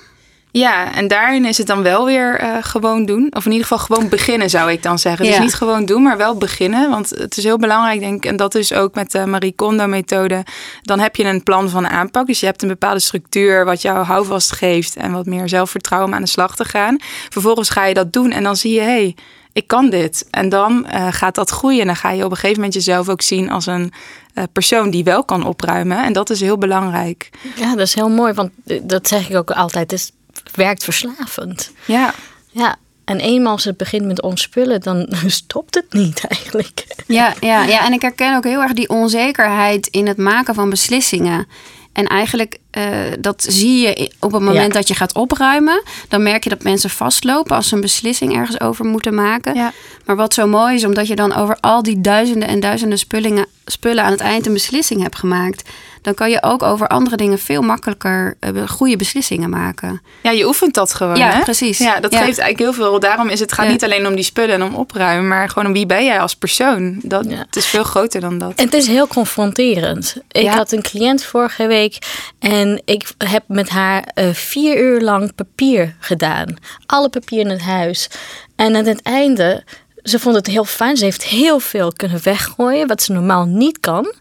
Ja, 0.53 0.95
en 0.95 1.09
daarin 1.09 1.45
is 1.45 1.59
het 1.59 1.67
dan 1.67 1.83
wel 1.83 2.05
weer 2.05 2.43
uh, 2.43 2.57
gewoon 2.61 3.05
doen. 3.05 3.27
Of 3.31 3.45
in 3.45 3.53
ieder 3.53 3.67
geval 3.67 3.85
gewoon 3.87 4.09
beginnen, 4.09 4.51
zou 4.51 4.71
ik 4.71 4.83
dan 4.83 4.99
zeggen. 4.99 5.25
Ja. 5.25 5.31
Dus 5.31 5.41
niet 5.41 5.55
gewoon 5.55 5.85
doen, 5.85 6.03
maar 6.03 6.17
wel 6.17 6.37
beginnen. 6.37 6.91
Want 6.91 7.11
het 7.11 7.37
is 7.37 7.45
heel 7.45 7.59
belangrijk, 7.59 8.01
denk 8.01 8.25
ik. 8.25 8.31
En 8.31 8.37
dat 8.37 8.55
is 8.55 8.73
ook 8.73 8.95
met 8.95 9.11
de 9.11 9.27
Marie 9.27 9.55
Kondo-methode. 9.55 10.45
Dan 10.83 10.99
heb 10.99 11.17
je 11.17 11.25
een 11.25 11.43
plan 11.43 11.69
van 11.69 11.89
aanpak. 11.89 12.27
Dus 12.27 12.41
je 12.41 12.47
hebt 12.47 12.63
een 12.63 12.69
bepaalde 12.69 13.01
structuur 13.01 13.65
wat 13.65 13.83
jou 13.83 14.05
houvast 14.05 14.53
geeft. 14.53 14.97
En 14.97 15.13
wat 15.13 15.27
meer 15.27 15.49
zelfvertrouwen 15.49 16.11
om 16.11 16.15
aan 16.15 16.23
de 16.23 16.29
slag 16.29 16.57
te 16.57 16.65
gaan. 16.65 16.97
Vervolgens 17.29 17.71
ga 17.71 17.85
je 17.85 17.95
dat 17.95 18.13
doen 18.13 18.31
en 18.31 18.43
dan 18.43 18.57
zie 18.57 18.73
je... 18.73 18.81
Hey, 18.81 19.15
ik 19.53 19.67
kan 19.67 19.91
dit. 19.91 20.27
En 20.31 20.49
dan 20.49 20.87
uh, 20.93 21.07
gaat 21.11 21.35
dat 21.35 21.51
groeien. 21.51 21.81
En 21.81 21.87
dan 21.87 21.97
ga 21.97 22.11
je 22.11 22.25
op 22.25 22.31
een 22.31 22.37
gegeven 22.37 22.57
moment 22.57 22.75
jezelf 22.75 23.09
ook 23.09 23.23
zien 23.23 23.51
als 23.51 23.67
een 23.67 23.93
uh, 24.35 24.45
persoon 24.53 24.91
die 24.91 25.05
wel 25.05 25.25
kan 25.25 25.47
opruimen. 25.47 26.05
En 26.05 26.13
dat 26.13 26.31
is 26.31 26.41
heel 26.41 26.59
belangrijk. 26.59 27.31
Ja, 27.57 27.71
dat 27.71 27.87
is 27.87 27.95
heel 27.95 28.09
mooi, 28.09 28.33
want 28.33 28.51
eh, 28.67 28.81
dat 28.83 29.09
zeg 29.09 29.31
ik 29.31 29.37
ook 29.37 29.51
altijd. 29.51 29.91
Het 29.91 30.13
werkt 30.57 30.85
verslavend. 30.85 31.71
Ja. 31.85 32.15
Ja, 32.51 32.77
en 33.05 33.21
eenmaal 33.21 33.53
als 33.53 33.65
het 33.65 33.77
begint 33.77 34.05
met 34.07 34.23
ontspullen, 34.23 34.81
dan 34.81 35.09
stopt 35.27 35.75
het 35.75 35.93
niet 35.93 36.25
eigenlijk. 36.29 36.85
Ja, 37.07 37.35
ja, 37.41 37.63
ja, 37.65 37.85
en 37.87 37.93
ik 37.93 38.03
herken 38.03 38.37
ook 38.37 38.45
heel 38.45 38.61
erg 38.61 38.73
die 38.73 38.89
onzekerheid 38.89 39.87
in 39.87 40.07
het 40.07 40.17
maken 40.17 40.55
van 40.55 40.71
beslissingen. 40.71 41.47
En 41.93 42.07
eigenlijk, 42.07 42.59
uh, 42.79 42.85
dat 43.21 43.45
zie 43.49 43.81
je 43.81 44.11
op 44.19 44.33
het 44.33 44.43
moment 44.43 44.67
Ja. 44.67 44.79
dat 44.79 44.89
je 44.89 44.95
gaat 44.95 45.15
opruimen. 45.15 45.83
Dan 46.09 46.23
merk 46.23 46.45
je 46.45 46.51
dat 46.51 46.63
mensen 46.63 46.91
vastlopen 46.91 47.57
als 47.57 47.69
ze 47.69 47.75
een 47.75 47.81
beslissing 47.81 48.37
ergens 48.37 48.61
over 48.61 48.85
moeten 48.85 49.15
maken. 49.15 49.55
Ja. 49.55 49.73
Maar 50.05 50.17
wat 50.17 50.35
zo 50.35 50.47
mooi 50.47 50.75
is, 50.75 50.85
omdat 50.85 51.07
je 51.07 51.17
dan 51.17 51.35
over 51.35 51.57
al 51.61 51.83
die 51.83 52.01
duizenden 52.01 52.49
en 52.49 52.61
duizenden 52.61 52.99
spullingen, 52.99 53.47
spullen 53.67 54.05
aan 54.05 54.11
het 54.11 54.21
eind 54.21 54.47
een 54.47 54.53
beslissing 54.53 55.03
hebt 55.03 55.19
gemaakt. 55.19 55.69
Dan 56.03 56.15
kan 56.15 56.31
je 56.31 56.43
ook 56.43 56.63
over 56.63 56.87
andere 56.89 57.17
dingen 57.17 57.39
veel 57.39 57.63
makkelijker 57.63 58.37
uh, 58.55 58.69
goede 58.69 58.97
beslissingen 58.97 59.51
maken. 59.51 60.03
Ja, 60.23 60.31
je 60.31 60.47
oefent 60.47 60.75
dat 60.75 60.95
gewoon. 60.95 61.17
Ja, 61.17 61.31
hè? 61.31 61.41
precies. 61.43 61.79
Ja, 61.79 62.01
dat 62.01 62.13
Ja. 62.13 62.19
geeft 62.25 62.39
eigenlijk 62.39 62.59
heel 62.59 62.73
veel. 62.87 63.01
Daarom 63.01 63.29
is 63.29 63.41
het 63.41 63.53
gaat 63.53 63.67
Ja. 63.67 63.71
niet 63.73 63.85
alleen 63.85 64.07
om 64.07 64.15
die 64.15 64.25
spullen 64.25 64.55
en 64.55 64.63
om 64.63 64.75
opruimen, 64.75 65.29
maar 65.29 65.49
gewoon 65.49 65.67
om 65.67 65.73
wie 65.73 65.87
ben 65.87 66.05
jij 66.05 66.21
als 66.21 66.35
persoon. 66.37 67.01
Dat, 67.03 67.25
Ja. 67.29 67.37
Het 67.37 67.57
is 67.57 67.67
veel 67.67 67.85
groter 67.85 68.21
dan 68.21 68.39
dat. 68.39 68.53
En 68.55 68.65
het 68.65 68.75
is 68.75 68.87
heel 68.87 69.07
confronterend. 69.07 70.17
Ik 70.29 70.43
Ja. 70.43 70.55
had 70.57 70.73
een 70.73 70.83
cliënt 70.83 71.25
vorige 71.25 71.67
week 71.67 71.99
en 72.39 72.49
En 72.61 72.83
ik 72.85 73.13
heb 73.25 73.43
met 73.47 73.69
haar 73.69 74.03
eh, 74.15 74.29
vier 74.33 74.79
uur 74.83 75.01
lang 75.01 75.35
papier 75.35 75.95
gedaan. 75.99 76.57
Alle 76.87 77.09
papier 77.09 77.41
in 77.41 77.49
het 77.49 77.61
huis. 77.61 78.09
En 78.57 78.77
aan 78.77 78.85
het 78.87 79.03
einde, 79.03 79.65
ze 80.03 80.19
vond 80.19 80.35
het 80.37 80.47
heel 80.47 80.65
fijn. 80.65 80.97
Ze 80.97 81.05
heeft 81.05 81.25
heel 81.25 81.61
veel 81.61 81.93
kunnen 81.93 82.21
weggooien, 82.23 82.87
wat 82.89 83.03
ze 83.03 83.13
normaal 83.13 83.45
niet 83.45 83.81
kan. 83.81 84.15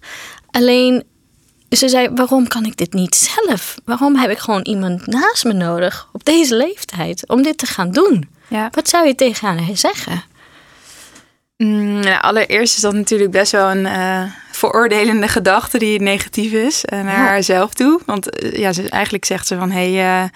Alleen, 0.52 1.04
ze 1.70 1.90
zei, 1.90 2.10
waarom 2.16 2.48
kan 2.48 2.66
ik 2.66 2.78
dit 2.78 2.94
niet 2.94 3.16
zelf? 3.16 3.78
Waarom 3.86 4.16
heb 4.16 4.30
ik 4.30 4.38
gewoon 4.38 4.62
iemand 4.62 5.08
naast 5.08 5.44
me 5.46 5.54
nodig 5.54 6.10
op 6.14 6.26
deze 6.26 6.56
leeftijd 6.56 7.28
om 7.28 7.42
dit 7.42 7.58
te 7.58 7.66
gaan 7.66 7.92
doen? 7.92 8.30
Ja. 8.48 8.70
Wat 8.72 8.90
zou 8.90 9.08
je 9.08 9.16
tegen 9.16 9.48
haar 9.48 9.60
zeggen? 9.74 10.24
Mm, 11.58 12.00
nou, 12.00 12.22
allereerst 12.22 12.76
is 12.76 12.82
dat 12.82 12.94
natuurlijk 12.94 13.32
best 13.32 13.52
wel 13.52 13.70
een 13.72 13.86
uh, 13.86 14.24
veroordelende 14.52 15.28
gedachte 15.28 15.78
die 15.78 16.02
negatief 16.02 16.52
is 16.52 16.84
uh, 16.94 17.02
naar 17.04 17.18
Ja. 17.18 17.26
haarzelf 17.26 17.74
toe. 17.74 18.00
Want 18.06 18.30
eh, 18.30 18.52
ja, 18.60 18.74
ze, 18.74 18.90
eigenlijk 18.90 19.26
zegt 19.26 19.48
ze 19.48 19.58
van, 19.58 19.72
hé, 19.72 19.94
hey, 19.94 20.24
eh, 20.24 20.30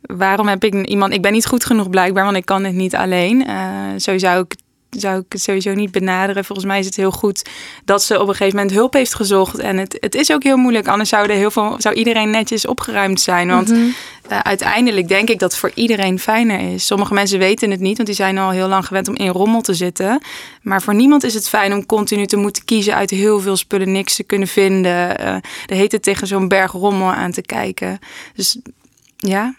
waarom 0.00 0.48
heb 0.48 0.64
ik 0.64 0.86
iemand... 0.86 1.12
Ik 1.12 1.22
ben 1.22 1.32
niet 1.32 1.46
goed 1.46 1.64
genoeg 1.64 1.90
blijkbaar, 1.90 2.24
want 2.24 2.36
ik 2.36 2.44
kan 2.44 2.64
het 2.64 2.74
niet 2.74 2.94
alleen. 2.94 3.46
Eh, 3.46 3.56
zo 3.96 4.18
zou 4.18 4.42
ik, 4.42 4.54
zou 4.90 5.18
ik 5.18 5.24
het 5.28 5.40
sowieso 5.40 5.74
niet 5.74 5.90
benaderen. 5.90 6.44
Volgens 6.44 6.66
mij 6.66 6.78
is 6.78 6.86
het 6.86 6.96
heel 6.96 7.10
goed 7.10 7.48
dat 7.84 8.02
ze 8.02 8.20
op 8.20 8.28
een 8.28 8.34
gegeven 8.34 8.56
moment 8.56 8.74
hulp 8.74 8.92
heeft 8.92 9.14
gezocht. 9.14 9.58
En 9.58 9.76
het, 9.76 9.96
het 10.00 10.14
is 10.14 10.32
ook 10.32 10.42
heel 10.42 10.56
moeilijk, 10.56 10.88
anders 10.88 11.08
zou, 11.08 11.28
er 11.28 11.36
heel 11.36 11.50
veel, 11.50 11.74
zou 11.78 11.94
iedereen 11.94 12.30
netjes 12.30 12.66
opgeruimd 12.66 13.20
zijn. 13.20 13.48
Want 13.48 13.72
eh, 14.28 14.38
uiteindelijk 14.38 15.08
denk 15.08 15.28
ik 15.28 15.38
dat 15.38 15.50
het 15.50 15.60
voor 15.60 15.70
iedereen 15.74 16.18
fijner 16.18 16.74
is. 16.74 16.86
Sommige 16.86 17.14
mensen 17.14 17.38
weten 17.38 17.70
het 17.70 17.80
niet, 17.80 17.96
want 17.96 18.08
die 18.08 18.16
zijn 18.16 18.38
al 18.38 18.50
heel 18.50 18.68
lang 18.68 18.86
gewend 18.86 19.08
om 19.08 19.16
in 19.16 19.28
rommel 19.28 19.60
te 19.60 19.74
zitten. 19.74 20.20
Maar 20.62 20.82
voor 20.82 20.94
niemand 20.94 21.24
is 21.24 21.34
het 21.34 21.48
fijn 21.48 21.72
om 21.72 21.86
continu 21.86 22.26
te 22.26 22.36
moeten 22.36 22.64
kiezen 22.64 22.94
uit 22.94 23.10
heel 23.10 23.40
veel 23.40 23.56
spullen, 23.56 23.92
niks 23.92 24.16
te 24.16 24.22
kunnen 24.22 24.48
vinden. 24.48 25.18
eh 25.18 25.36
de 25.66 25.74
hete 25.74 26.00
tegen 26.00 26.26
zo'n 26.26 26.48
berg 26.48 26.72
rommel 26.72 27.12
aan 27.12 27.30
te 27.30 27.42
kijken. 27.42 27.98
Dus 28.34 28.58
ja, 29.16 29.54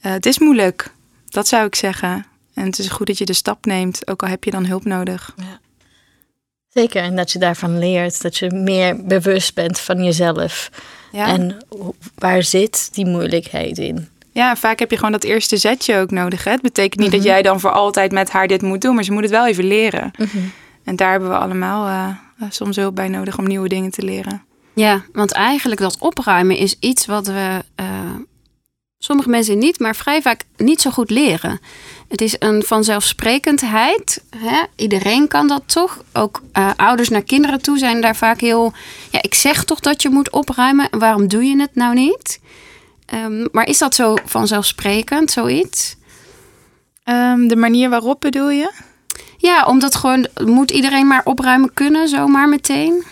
eh, 0.00 0.12
het 0.12 0.26
is 0.26 0.38
moeilijk. 0.38 0.92
Dat 1.28 1.48
zou 1.48 1.66
ik 1.66 1.74
zeggen. 1.74 2.26
En 2.58 2.64
het 2.64 2.78
is 2.78 2.88
goed 2.88 3.06
dat 3.06 3.18
je 3.18 3.24
de 3.24 3.32
stap 3.32 3.64
neemt, 3.66 4.08
ook 4.08 4.22
al 4.22 4.28
heb 4.28 4.44
je 4.44 4.50
dan 4.50 4.66
hulp 4.66 4.84
nodig. 4.84 5.34
Zeker, 6.68 7.02
en 7.02 7.16
dat 7.16 7.32
je 7.32 7.38
daarvan 7.38 7.78
leert, 7.78 8.22
dat 8.22 8.36
je 8.36 8.50
meer 8.50 9.04
bewust 9.06 9.54
bent 9.54 9.80
van 9.80 10.04
jezelf. 10.04 10.70
Ja. 11.12 11.26
En 11.26 11.56
waar 12.14 12.42
zit 12.42 12.94
die 12.94 13.06
moeilijkheid 13.06 13.78
in? 13.78 14.08
Ja, 14.32 14.56
vaak 14.56 14.78
heb 14.78 14.90
je 14.90 14.96
gewoon 14.96 15.12
dat 15.12 15.24
eerste 15.24 15.56
zetje 15.56 15.96
ook 15.96 16.10
nodig. 16.10 16.44
Hè? 16.44 16.50
Het 16.50 16.62
betekent 16.62 17.00
niet 17.00 17.08
Mhm. 17.08 17.16
dat 17.16 17.26
jij 17.26 17.42
dan 17.42 17.60
voor 17.60 17.70
altijd 17.70 18.12
met 18.12 18.30
haar 18.30 18.46
dit 18.46 18.62
moet 18.62 18.80
doen, 18.80 18.94
maar 18.94 19.04
ze 19.04 19.12
moet 19.12 19.22
het 19.22 19.30
wel 19.30 19.46
even 19.46 19.64
leren. 19.64 20.10
En 20.84 20.96
daar 20.96 21.10
hebben 21.10 21.28
we 21.28 21.36
allemaal 21.38 21.86
eh, 21.86 22.08
eh, 22.40 22.50
soms 22.50 22.76
hulp 22.76 22.94
bij 22.94 23.08
nodig 23.08 23.38
om 23.38 23.46
nieuwe 23.46 23.68
dingen 23.68 23.90
te 23.90 24.02
leren. 24.02 24.42
Ja, 24.74 25.02
want 25.12 25.32
eigenlijk 25.32 25.80
dat 25.80 25.98
opruimen 25.98 26.56
is 26.56 26.76
iets 26.80 27.06
wat 27.06 27.26
we 27.26 27.64
eh, 27.74 27.86
sommige 29.08 29.28
mensen 29.28 29.58
niet, 29.58 29.78
maar 29.78 29.96
vrij 29.96 30.22
vaak 30.22 30.42
niet 30.56 30.80
zo 30.80 30.90
goed 30.90 31.10
leren. 31.10 31.60
Het 32.08 32.20
is 32.20 32.36
een 32.38 32.62
vanzelfsprekendheid. 32.62 34.22
Hè? 34.36 34.62
Iedereen 34.76 35.28
kan 35.28 35.48
dat 35.48 35.62
toch. 35.66 36.04
Ook 36.12 36.42
eh, 36.52 36.70
ouders 36.76 37.08
naar 37.08 37.22
kinderen 37.22 37.62
toe 37.62 37.78
zijn 37.78 38.00
daar 38.00 38.16
vaak 38.16 38.40
heel. 38.40 38.72
Ja, 39.10 39.22
ik 39.22 39.34
zeg 39.34 39.64
toch 39.64 39.80
dat 39.80 40.02
je 40.02 40.08
moet 40.08 40.30
opruimen. 40.30 40.88
Waarom 40.90 41.28
doe 41.28 41.44
je 41.44 41.60
het 41.60 41.74
nou 41.74 41.94
niet? 41.94 42.40
Ehm, 43.06 43.46
maar 43.52 43.66
is 43.66 43.78
dat 43.78 43.94
zo 43.94 44.16
vanzelfsprekend, 44.24 45.30
zoiets? 45.30 45.96
Ehm, 47.04 47.46
de 47.46 47.56
manier 47.56 47.90
waarop 47.90 48.20
bedoel 48.20 48.50
je? 48.50 48.72
Ja, 49.36 49.64
omdat 49.64 49.94
gewoon 49.94 50.28
moet 50.44 50.70
iedereen 50.70 51.06
maar 51.06 51.24
opruimen 51.24 51.74
kunnen, 51.74 52.08
zomaar 52.08 52.48
meteen. 52.48 53.04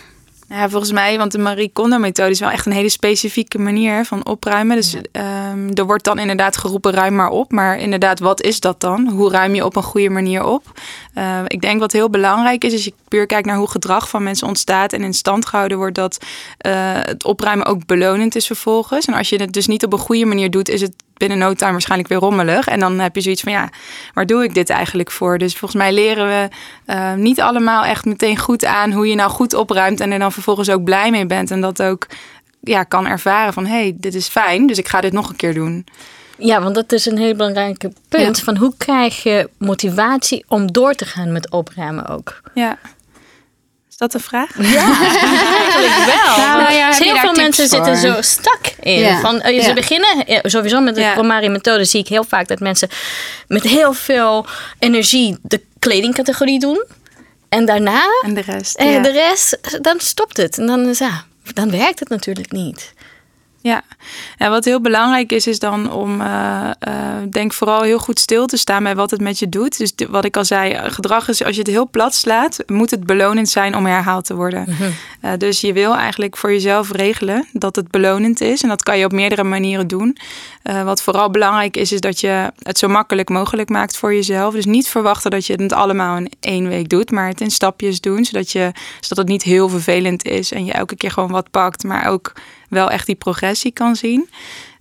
Ja, 0.49 0.69
volgens 0.69 0.91
mij, 0.91 1.17
want 1.17 1.31
de 1.31 1.37
Marie 1.37 1.69
Kondo-methode 1.73 2.29
is 2.29 2.39
wel 2.39 2.49
echt 2.49 2.65
een 2.65 2.71
hele 2.71 2.89
specifieke 2.89 3.59
manier 3.59 4.05
van 4.05 4.25
opruimen. 4.25 4.75
Dus 4.75 4.95
ehm, 5.11 5.69
er 5.73 5.85
wordt 5.85 6.03
dan 6.03 6.19
inderdaad 6.19 6.57
geroepen, 6.57 6.91
ruim 6.91 7.15
maar 7.15 7.29
op. 7.29 7.51
Maar 7.51 7.79
inderdaad, 7.79 8.19
wat 8.19 8.41
is 8.41 8.59
dat 8.59 8.81
dan? 8.81 9.07
Hoe 9.07 9.31
ruim 9.31 9.55
je 9.55 9.65
op 9.65 9.75
een 9.75 9.83
goede 9.83 10.09
manier 10.09 10.43
op? 10.43 10.79
Eh, 11.13 11.39
ik 11.47 11.61
denk 11.61 11.79
wat 11.79 11.91
heel 11.91 12.09
belangrijk 12.09 12.63
is, 12.63 12.73
als 12.73 12.83
je 12.83 12.93
puur 13.07 13.25
kijkt 13.25 13.45
naar 13.45 13.57
hoe 13.57 13.69
gedrag 13.69 14.09
van 14.09 14.23
mensen 14.23 14.47
ontstaat 14.47 14.93
en 14.93 15.01
in 15.01 15.13
stand 15.13 15.45
gehouden 15.45 15.77
wordt, 15.77 15.95
dat 15.95 16.17
eh, 16.57 16.73
het 16.93 17.25
opruimen 17.25 17.65
ook 17.65 17.85
belonend 17.85 18.35
is 18.35 18.47
vervolgens. 18.47 19.05
En 19.05 19.13
als 19.13 19.29
je 19.29 19.35
het 19.35 19.53
dus 19.53 19.67
niet 19.67 19.85
op 19.85 19.93
een 19.93 19.99
goede 19.99 20.25
manier 20.25 20.51
doet, 20.51 20.69
is 20.69 20.81
het 20.81 20.93
binnen 21.17 21.37
no 21.37 21.53
time 21.53 21.71
waarschijnlijk 21.71 22.09
weer 22.09 22.19
rommelig. 22.19 22.67
En 22.67 22.79
dan 22.79 22.99
heb 22.99 23.15
je 23.15 23.21
zoiets 23.21 23.41
van, 23.41 23.51
ja, 23.51 23.69
waar 24.13 24.25
doe 24.25 24.43
ik 24.43 24.53
dit 24.53 24.69
eigenlijk 24.69 25.11
voor? 25.11 25.37
Dus 25.37 25.55
volgens 25.55 25.81
mij 25.81 25.93
leren 25.93 26.27
we 26.27 26.49
eh, 26.85 27.13
niet 27.13 27.41
allemaal 27.41 27.83
echt 27.83 28.05
meteen 28.05 28.37
goed 28.37 28.65
aan 28.65 28.91
hoe 28.91 29.07
je 29.07 29.15
nou 29.15 29.29
goed 29.29 29.53
opruimt 29.53 29.99
en 29.99 30.11
er 30.11 30.19
dan 30.19 30.31
vervolgens 30.31 30.69
ook 30.69 30.83
blij 30.83 31.11
mee 31.11 31.25
bent. 31.25 31.51
En 31.51 31.61
dat 31.61 31.81
ook 31.81 32.07
ja, 32.59 32.83
kan 32.83 33.07
ervaren 33.07 33.53
van, 33.53 33.65
hé, 33.65 33.81
hey, 33.81 33.95
dit 33.95 34.15
is 34.15 34.27
fijn, 34.27 34.67
dus 34.67 34.77
ik 34.77 34.87
ga 34.87 35.01
dit 35.01 35.13
nog 35.13 35.29
een 35.29 35.35
keer 35.35 35.53
doen. 35.53 35.85
Ja, 36.37 36.61
want 36.61 36.75
dat 36.75 36.91
is 36.91 37.05
een 37.05 37.17
heel 37.17 37.35
belangrijk 37.35 37.87
punt. 38.09 38.37
Ja. 38.37 38.43
Van 38.43 38.57
hoe 38.57 38.73
krijg 38.77 39.23
je 39.23 39.49
motivatie 39.57 40.45
om 40.47 40.71
door 40.71 40.93
te 40.93 41.05
gaan 41.05 41.31
met 41.31 41.51
opruimen 41.51 42.07
ook? 42.07 42.41
Ja. 42.53 42.77
Is 43.99 44.03
dat 44.07 44.13
een 44.13 44.27
vraag? 44.27 44.49
Eigenlijk 44.59 46.05
wel. 46.05 46.37
Nou 46.37 46.73
ja, 46.73 46.87
heb 46.87 46.97
Dus 46.97 46.99
heel 47.07 47.15
veel 47.17 47.33
mensen 47.33 47.69
voor? 47.69 47.85
zitten 47.85 47.97
zo 48.11 48.21
stak 48.21 48.59
in. 48.79 48.99
Ja. 48.99 49.19
Van, 49.19 49.41
eh, 49.41 49.61
Ze 49.61 49.67
Ja. 49.67 49.73
beginnen, 49.73 50.25
sowieso 50.43 50.79
met 50.79 50.95
de 50.95 51.01
Ja. 51.01 51.13
KonMari-methode 51.13 51.85
zie 51.85 51.99
ik 51.99 52.07
heel 52.07 52.23
vaak 52.23 52.47
dat 52.47 52.59
mensen 52.59 52.89
met 53.47 53.63
heel 53.63 53.93
veel 53.93 54.45
energie 54.79 55.37
de 55.41 55.61
kledingcategorie 55.79 56.59
doen. 56.59 56.85
En 57.49 57.65
daarna, 57.65 58.03
En 58.21 58.33
de 58.33 58.41
rest. 58.41 58.75
en 58.75 58.89
ja. 58.89 58.99
de 59.01 59.11
rest, 59.11 59.57
dan 59.81 59.99
stopt 59.99 60.37
het. 60.37 60.57
En 60.57 60.65
dan, 60.65 60.87
is, 60.89 60.97
ja, 60.99 61.23
dan 61.53 61.71
werkt 61.71 61.99
het 61.99 62.09
natuurlijk 62.09 62.51
niet. 62.51 62.93
Ja, 63.67 63.81
en 64.37 64.49
wat 64.49 64.65
heel 64.65 64.81
belangrijk 64.81 65.31
is, 65.31 65.47
is 65.47 65.59
dan 65.59 65.91
om, 65.91 66.21
eh, 66.21 66.69
eh, 66.79 66.93
denk 67.29 67.53
vooral 67.53 67.81
heel 67.81 67.99
goed 67.99 68.19
stil 68.19 68.45
te 68.45 68.57
staan 68.57 68.83
bij 68.83 68.95
wat 68.95 69.11
het 69.11 69.21
met 69.21 69.39
je 69.39 69.49
doet. 69.49 69.77
Dus 69.77 69.93
wat 70.09 70.25
ik 70.25 70.37
al 70.37 70.45
zei, 70.45 70.71
eh, 70.71 70.91
gedrag 70.91 71.27
is, 71.27 71.43
als 71.43 71.55
je 71.55 71.61
het 71.61 71.71
heel 71.71 71.89
plat 71.89 72.15
slaat, 72.15 72.63
moet 72.67 72.91
het 72.91 73.05
belonend 73.05 73.49
zijn 73.49 73.75
om 73.75 73.85
herhaald 73.85 74.25
te 74.25 74.35
worden. 74.35 74.65
Eh, 75.21 75.31
dus 75.37 75.61
je 75.61 75.73
wil 75.73 75.95
eigenlijk 75.95 76.37
voor 76.37 76.51
jezelf 76.51 76.91
regelen 76.91 77.47
dat 77.53 77.75
het 77.75 77.91
belonend 77.91 78.41
is. 78.41 78.63
En 78.63 78.69
dat 78.69 78.83
kan 78.83 78.97
je 78.97 79.05
op 79.05 79.11
meerdere 79.11 79.43
manieren 79.43 79.87
doen. 79.87 80.17
Wat 80.83 81.01
vooral 81.01 81.29
belangrijk 81.29 81.77
is, 81.77 81.91
is 81.91 81.99
dat 81.99 82.19
je 82.19 82.51
het 82.61 82.77
zo 82.77 82.87
makkelijk 82.87 83.29
mogelijk 83.29 83.69
maakt 83.69 83.97
voor 83.97 84.13
jezelf. 84.13 84.53
Dus 84.53 84.65
niet 84.65 84.87
verwachten 84.87 85.31
dat 85.31 85.45
je 85.45 85.53
het 85.53 85.73
allemaal 85.73 86.17
in 86.17 86.31
één 86.39 86.67
week 86.67 86.89
doet, 86.89 87.11
maar 87.11 87.27
het 87.27 87.41
in 87.41 87.51
stapjes 87.51 88.01
doen, 88.01 88.25
zodat, 88.25 88.51
je, 88.51 88.71
zodat 88.99 89.17
het 89.17 89.27
niet 89.27 89.43
heel 89.43 89.69
vervelend 89.69 90.25
is 90.25 90.51
en 90.51 90.65
je 90.65 90.71
elke 90.71 90.95
keer 90.95 91.11
gewoon 91.11 91.31
wat 91.31 91.51
pakt, 91.51 91.83
maar 91.83 92.07
ook 92.07 92.33
wel 92.67 92.89
echt 92.89 93.05
die 93.05 93.15
progressie 93.15 93.71
kan 93.71 93.95
zien. 93.95 94.29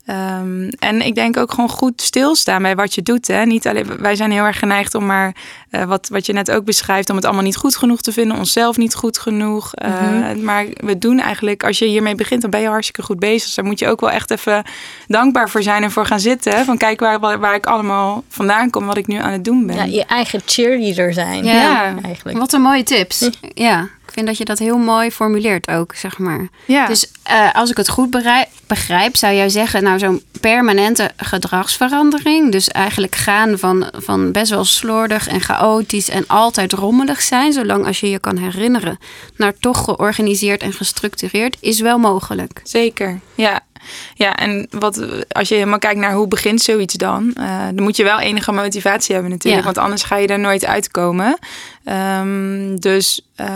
Ehm, 0.06 0.68
en 0.78 1.00
ik 1.02 1.14
denk 1.14 1.36
ook 1.36 1.50
gewoon 1.50 1.68
goed 1.68 2.02
stilstaan 2.02 2.62
bij 2.62 2.74
wat 2.76 2.94
je 2.94 3.02
doet. 3.02 3.26
Hè? 3.26 3.44
Niet 3.44 3.66
alleen, 3.66 3.86
wij 3.98 4.16
zijn 4.16 4.30
heel 4.30 4.44
erg 4.44 4.58
geneigd 4.58 4.94
om 4.94 5.06
maar, 5.06 5.34
eh, 5.70 5.84
wat, 5.84 6.08
wat 6.08 6.26
je 6.26 6.32
net 6.32 6.50
ook 6.50 6.64
beschrijft, 6.64 7.10
om 7.10 7.16
het 7.16 7.24
allemaal 7.24 7.42
niet 7.42 7.56
goed 7.56 7.76
genoeg 7.76 8.00
te 8.00 8.12
vinden, 8.12 8.36
onszelf 8.36 8.76
niet 8.76 8.94
goed 8.94 9.18
genoeg. 9.18 9.74
Eh, 9.74 9.90
Maar 10.42 10.66
we 10.76 10.98
doen 10.98 11.20
eigenlijk, 11.20 11.64
als 11.64 11.78
je 11.78 11.84
hiermee 11.86 12.14
begint, 12.14 12.42
dan 12.42 12.50
ben 12.50 12.60
je 12.60 12.68
hartstikke 12.68 13.02
goed 13.02 13.18
bezig. 13.18 13.42
Dus 13.44 13.54
daar 13.54 13.64
moet 13.64 13.78
je 13.78 13.88
ook 13.88 14.00
wel 14.00 14.10
echt 14.10 14.30
even 14.30 14.64
dankbaar 15.06 15.50
voor 15.50 15.62
zijn 15.62 15.82
en 15.82 15.90
voor 15.90 16.06
gaan 16.06 16.20
zitten. 16.20 16.52
hè. 16.56 16.64
Van 16.64 16.76
kijk 16.78 17.00
waar, 17.00 17.20
waar, 17.20 17.38
waar 17.38 17.54
ik 17.54 17.66
allemaal 17.66 18.24
vandaan 18.28 18.70
kom, 18.70 18.86
wat 18.86 18.96
ik 18.96 19.06
nu 19.06 19.16
aan 19.16 19.32
het 19.32 19.44
doen 19.44 19.66
ben. 19.66 19.76
Ja, 19.76 19.84
je 19.84 20.04
eigen 20.04 20.40
cheerleader 20.44 21.12
zijn. 21.12 21.44
Ja. 21.44 21.52
Ja. 21.52 21.94
Eigenlijk. 22.02 22.38
Wat 22.38 22.52
een 22.52 22.62
mooie 22.62 22.82
tips. 22.82 23.30
Ja, 23.54 23.88
vind 24.16 24.28
dat 24.28 24.38
je 24.38 24.44
dat 24.44 24.58
heel 24.58 24.78
mooi 24.78 25.10
formuleert 25.10 25.68
ook, 25.68 25.94
zeg 25.94 26.18
maar. 26.18 26.48
Ja. 26.64 26.86
Dus 26.86 27.10
eh, 27.22 27.54
als 27.54 27.70
ik 27.70 27.76
het 27.76 27.88
goed 27.88 28.10
begrijp, 28.66 29.16
zou 29.16 29.34
jij 29.34 29.48
zeggen, 29.48 29.82
nou 29.82 29.98
zo'n 29.98 30.22
permanente 30.40 31.10
gedragsverandering. 31.16 32.52
Dus 32.52 32.68
eigenlijk 32.68 33.14
gaan 33.14 33.58
van, 33.58 33.90
van 33.92 34.32
best 34.32 34.50
wel 34.50 34.64
slordig 34.64 35.28
en 35.28 35.40
chaotisch 35.40 36.08
en 36.08 36.24
altijd 36.26 36.72
rommelig 36.72 37.22
zijn, 37.22 37.52
zolang 37.52 37.86
als 37.86 38.00
je 38.00 38.10
je 38.10 38.18
kan 38.18 38.36
herinneren, 38.36 38.98
naar 39.36 39.54
toch 39.60 39.84
georganiseerd 39.84 40.62
en 40.62 40.72
gestructureerd, 40.72 41.56
is 41.60 41.80
wel 41.80 41.98
mogelijk. 41.98 42.60
Zeker, 42.64 43.20
ja. 43.34 43.60
Ja, 44.14 44.36
en 44.36 44.66
wat, 44.70 45.24
als 45.28 45.48
je 45.48 45.54
helemaal 45.54 45.78
kijkt 45.78 46.00
naar 46.00 46.12
hoe 46.12 46.28
begint 46.28 46.62
zoiets 46.62 46.94
dan, 46.94 47.32
eh, 47.34 47.64
dan 47.74 47.82
moet 47.82 47.96
je 47.96 48.04
wel 48.04 48.18
enige 48.20 48.52
motivatie 48.52 49.14
hebben 49.14 49.32
natuurlijk, 49.32 49.64
Ja. 49.64 49.72
want 49.72 49.78
anders 49.84 50.02
ga 50.02 50.16
je 50.16 50.26
er 50.26 50.38
nooit 50.38 50.66
uitkomen. 50.66 51.38
Ehm, 51.84 52.76
dus 52.76 53.20
eh, 53.34 53.48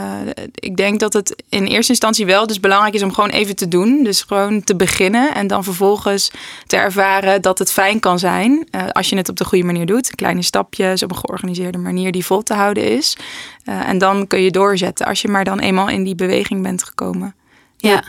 ik 0.55 0.77
denk 0.77 1.01
dat 1.01 1.13
het 1.13 1.43
in 1.49 1.65
eerste 1.65 1.93
instantie 1.93 2.27
wel 2.27 2.47
dus 2.47 2.61
belangrijk 2.61 2.95
is 2.95 3.03
om 3.03 3.13
gewoon 3.13 3.31
even 3.31 3.57
te 3.57 3.69
doen. 3.69 4.05
Dus 4.05 4.23
gewoon 4.23 4.65
te 4.65 4.77
beginnen 4.77 5.35
en 5.35 5.47
dan 5.47 5.65
vervolgens 5.65 6.31
te 6.67 6.77
ervaren 6.77 7.43
dat 7.43 7.59
het 7.59 7.73
fijn 7.73 8.01
kan 8.01 8.19
zijn 8.19 8.67
eh, 8.71 8.89
als 8.89 9.09
je 9.09 9.17
het 9.17 9.29
op 9.29 9.37
de 9.37 9.45
goede 9.45 9.65
manier 9.65 9.87
doet. 9.87 10.15
Kleine 10.15 10.43
stapjes 10.43 11.03
op 11.03 11.11
een 11.11 11.17
georganiseerde 11.17 11.79
manier 11.79 12.13
die 12.13 12.25
vol 12.25 12.43
te 12.43 12.55
houden 12.55 12.97
is. 12.97 13.17
En 13.65 13.99
dan 13.99 14.27
kun 14.27 14.43
je 14.43 14.51
doorzetten 14.51 15.07
als 15.07 15.23
je 15.23 15.29
maar 15.29 15.45
dan 15.45 15.59
eenmaal 15.59 15.89
in 15.89 16.05
die 16.05 16.15
beweging 16.15 16.63
bent 16.63 16.83
gekomen. 16.83 17.35
Ja. 17.77 18.05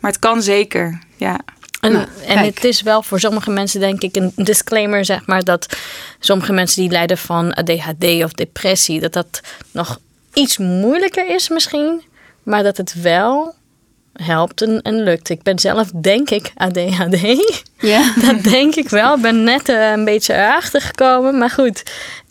Maar 0.00 0.10
het 0.10 0.20
kan 0.20 0.42
zeker, 0.42 0.98
ja. 1.16 1.40
En, 1.80 1.92
Nou, 1.92 2.06
en 2.26 2.38
het 2.38 2.64
is 2.64 2.82
wel 2.82 3.02
voor 3.02 3.20
sommige 3.20 3.50
mensen, 3.50 3.80
denk 3.80 4.02
ik, 4.02 4.16
een 4.16 4.32
disclaimer, 4.34 5.04
zeg 5.04 5.26
maar, 5.26 5.42
dat 5.42 5.76
sommige 6.18 6.52
mensen 6.52 6.82
die 6.82 6.90
lijden 6.90 7.18
van 7.18 7.54
ADHD 7.54 8.04
of 8.04 8.32
depressie, 8.32 9.00
dat 9.00 9.12
dat 9.12 9.40
nog 9.70 9.98
iets 10.32 10.58
moeilijker 10.58 11.28
is 11.28 11.48
misschien, 11.48 12.02
maar 12.42 12.62
dat 12.62 12.76
het 12.76 13.02
wel 13.02 13.54
helpt 14.12 14.62
en, 14.62 14.82
en 14.82 15.02
lukt. 15.02 15.28
Ik 15.28 15.42
ben 15.42 15.58
zelf, 15.58 15.90
denk 15.90 16.30
ik, 16.30 16.52
ADHD. 16.54 17.20
Ja. 17.78 18.12
Dat 18.26 18.42
denk 18.42 18.74
ik 18.74 18.88
wel. 18.88 19.14
Ik 19.14 19.22
ben 19.22 19.44
net 19.44 19.68
eh, 19.68 19.90
een 19.90 20.04
beetje 20.04 20.34
erachter 20.34 20.80
gekomen, 20.80 21.38
maar 21.38 21.50
goed. 21.50 21.82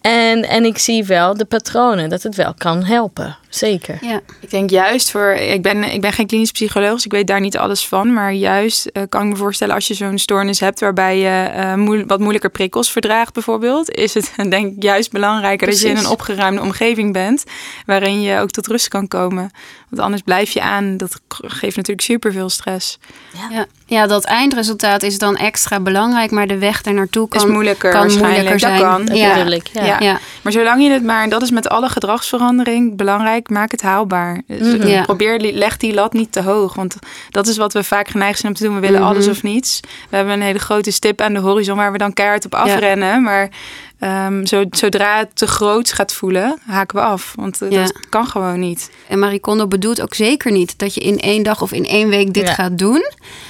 En, 0.01 0.43
en 0.43 0.65
ik 0.65 0.77
zie 0.77 1.05
wel 1.05 1.37
de 1.37 1.45
patronen, 1.45 2.09
dat 2.09 2.23
het 2.23 2.35
wel 2.35 2.53
kan 2.53 2.83
helpen. 2.83 3.37
Zeker. 3.55 3.97
ja. 4.01 4.21
Ik 4.41 4.49
denk 4.49 4.69
juist 4.69 5.11
voor, 5.11 5.31
ik 5.31 5.61
ben, 5.61 5.83
ik 5.83 6.01
ben 6.01 6.13
geen 6.13 6.27
klinisch 6.27 6.51
psycholoog, 6.51 6.93
dus 6.93 7.05
ik 7.05 7.11
weet 7.11 7.27
daar 7.27 7.39
niet 7.39 7.57
alles 7.57 7.87
van. 7.87 8.13
Maar 8.13 8.33
juist 8.33 8.85
eh, 8.85 9.03
kan 9.09 9.21
ik 9.23 9.27
me 9.29 9.35
voorstellen 9.35 9.75
als 9.75 9.87
je 9.87 9.93
zo'n 9.93 10.17
stoornis 10.17 10.59
hebt 10.59 10.79
waarbij 10.79 11.17
je 11.19 11.49
eh, 11.49 11.73
moe- 11.73 12.05
wat 12.07 12.19
moeilijker 12.19 12.49
prikkels 12.49 12.91
verdraagt 12.91 13.33
bijvoorbeeld. 13.33 13.91
Is 13.91 14.13
het 14.13 14.31
denk 14.49 14.75
ik 14.77 14.83
juist 14.83 15.11
belangrijker 15.11 15.67
dat 15.67 15.79
je 15.81 15.87
in 15.89 15.97
een 15.97 16.07
opgeruimde 16.07 16.61
omgeving 16.61 17.13
bent. 17.13 17.43
Waarin 17.85 18.21
je 18.21 18.39
ook 18.39 18.51
tot 18.51 18.67
rust 18.67 18.87
kan 18.87 19.07
komen. 19.07 19.51
Want 19.89 20.01
anders 20.01 20.21
blijf 20.21 20.51
je 20.51 20.61
aan. 20.61 20.97
Dat 20.97 21.19
geeft 21.29 21.75
natuurlijk 21.75 22.01
superveel 22.07 22.49
stress. 22.49 22.97
Ja. 23.51 23.65
ja, 23.85 24.07
dat 24.07 24.23
eindresultaat 24.23 25.03
is 25.03 25.17
dan 25.17 25.35
extra 25.37 25.79
belangrijk, 25.79 26.31
maar 26.31 26.47
de 26.47 26.57
weg 26.57 26.81
daar 26.81 26.93
naartoe 26.93 27.27
kan, 27.27 27.41
is 27.41 27.47
moeilijker 27.51 27.91
kan 27.91 27.99
waarschijnlijk. 28.01 28.33
moeilijker 28.43 28.69
Dat 28.69 28.79
zijn. 28.79 28.91
kan. 28.91 29.05
Dat 29.05 29.17
Ja. 29.17 29.45
ik. 29.45 29.67
Ja. 29.73 29.85
Ja. 29.85 29.99
Ja. 29.99 30.19
Maar 30.41 30.51
zolang 30.51 30.83
je 30.83 30.89
het 30.89 31.03
maar, 31.03 31.23
en 31.23 31.29
dat 31.29 31.41
is 31.41 31.51
met 31.51 31.69
alle 31.69 31.89
gedragsverandering 31.89 32.97
belangrijk, 32.97 33.44
maak 33.49 33.71
het 33.71 33.81
haalbaar. 33.81 34.41
Dus, 34.47 34.59
Mhm. 34.73 34.81
eh, 34.81 34.89
Ja. 34.89 35.01
Probeer, 35.03 35.39
leg 35.39 35.77
die 35.77 35.93
lat 35.93 36.13
niet 36.13 36.31
te 36.31 36.41
hoog. 36.41 36.73
Want 36.73 36.95
dat 37.29 37.47
is 37.47 37.57
wat 37.57 37.73
we 37.73 37.83
vaak 37.83 38.07
geneigd 38.07 38.39
zijn 38.39 38.51
om 38.51 38.57
te 38.57 38.63
doen. 38.63 38.73
We 38.75 38.79
willen 38.81 38.99
Mhm. 38.99 39.09
alles 39.09 39.27
of 39.27 39.43
niets. 39.43 39.79
We 40.09 40.15
hebben 40.15 40.33
een 40.33 40.41
hele 40.41 40.59
grote 40.59 40.91
stip 40.91 41.21
aan 41.21 41.33
de 41.33 41.39
horizon 41.39 41.77
waar 41.77 41.91
we 41.91 41.97
dan 41.97 42.13
keihard 42.13 42.45
op 42.45 42.55
afrennen. 42.55 43.21
Maar 43.23 43.49
ehm, 44.05 44.45
zo, 44.45 44.63
zodra 44.69 45.17
het 45.17 45.35
te 45.35 45.47
groot 45.47 45.91
gaat 45.93 46.13
voelen, 46.13 46.59
haken 46.65 46.95
we 46.97 47.03
af. 47.03 47.33
Want 47.35 47.61
eh, 47.61 47.71
Ja. 47.71 47.81
dat 47.83 47.99
kan 48.09 48.27
gewoon 48.27 48.59
niet. 48.59 48.91
En 49.07 49.19
Marie 49.19 49.39
Kondo 49.39 49.67
bedoelt 49.67 50.01
ook 50.01 50.13
zeker 50.13 50.51
niet 50.51 50.77
dat 50.79 50.93
je 50.93 51.01
in 51.01 51.19
één 51.19 51.43
dag 51.43 51.61
of 51.61 51.71
in 51.71 51.85
één 51.85 52.09
week 52.09 52.33
dit 52.33 52.47
Ja. 52.47 52.53
gaat 52.53 52.77
doen. 52.77 53.05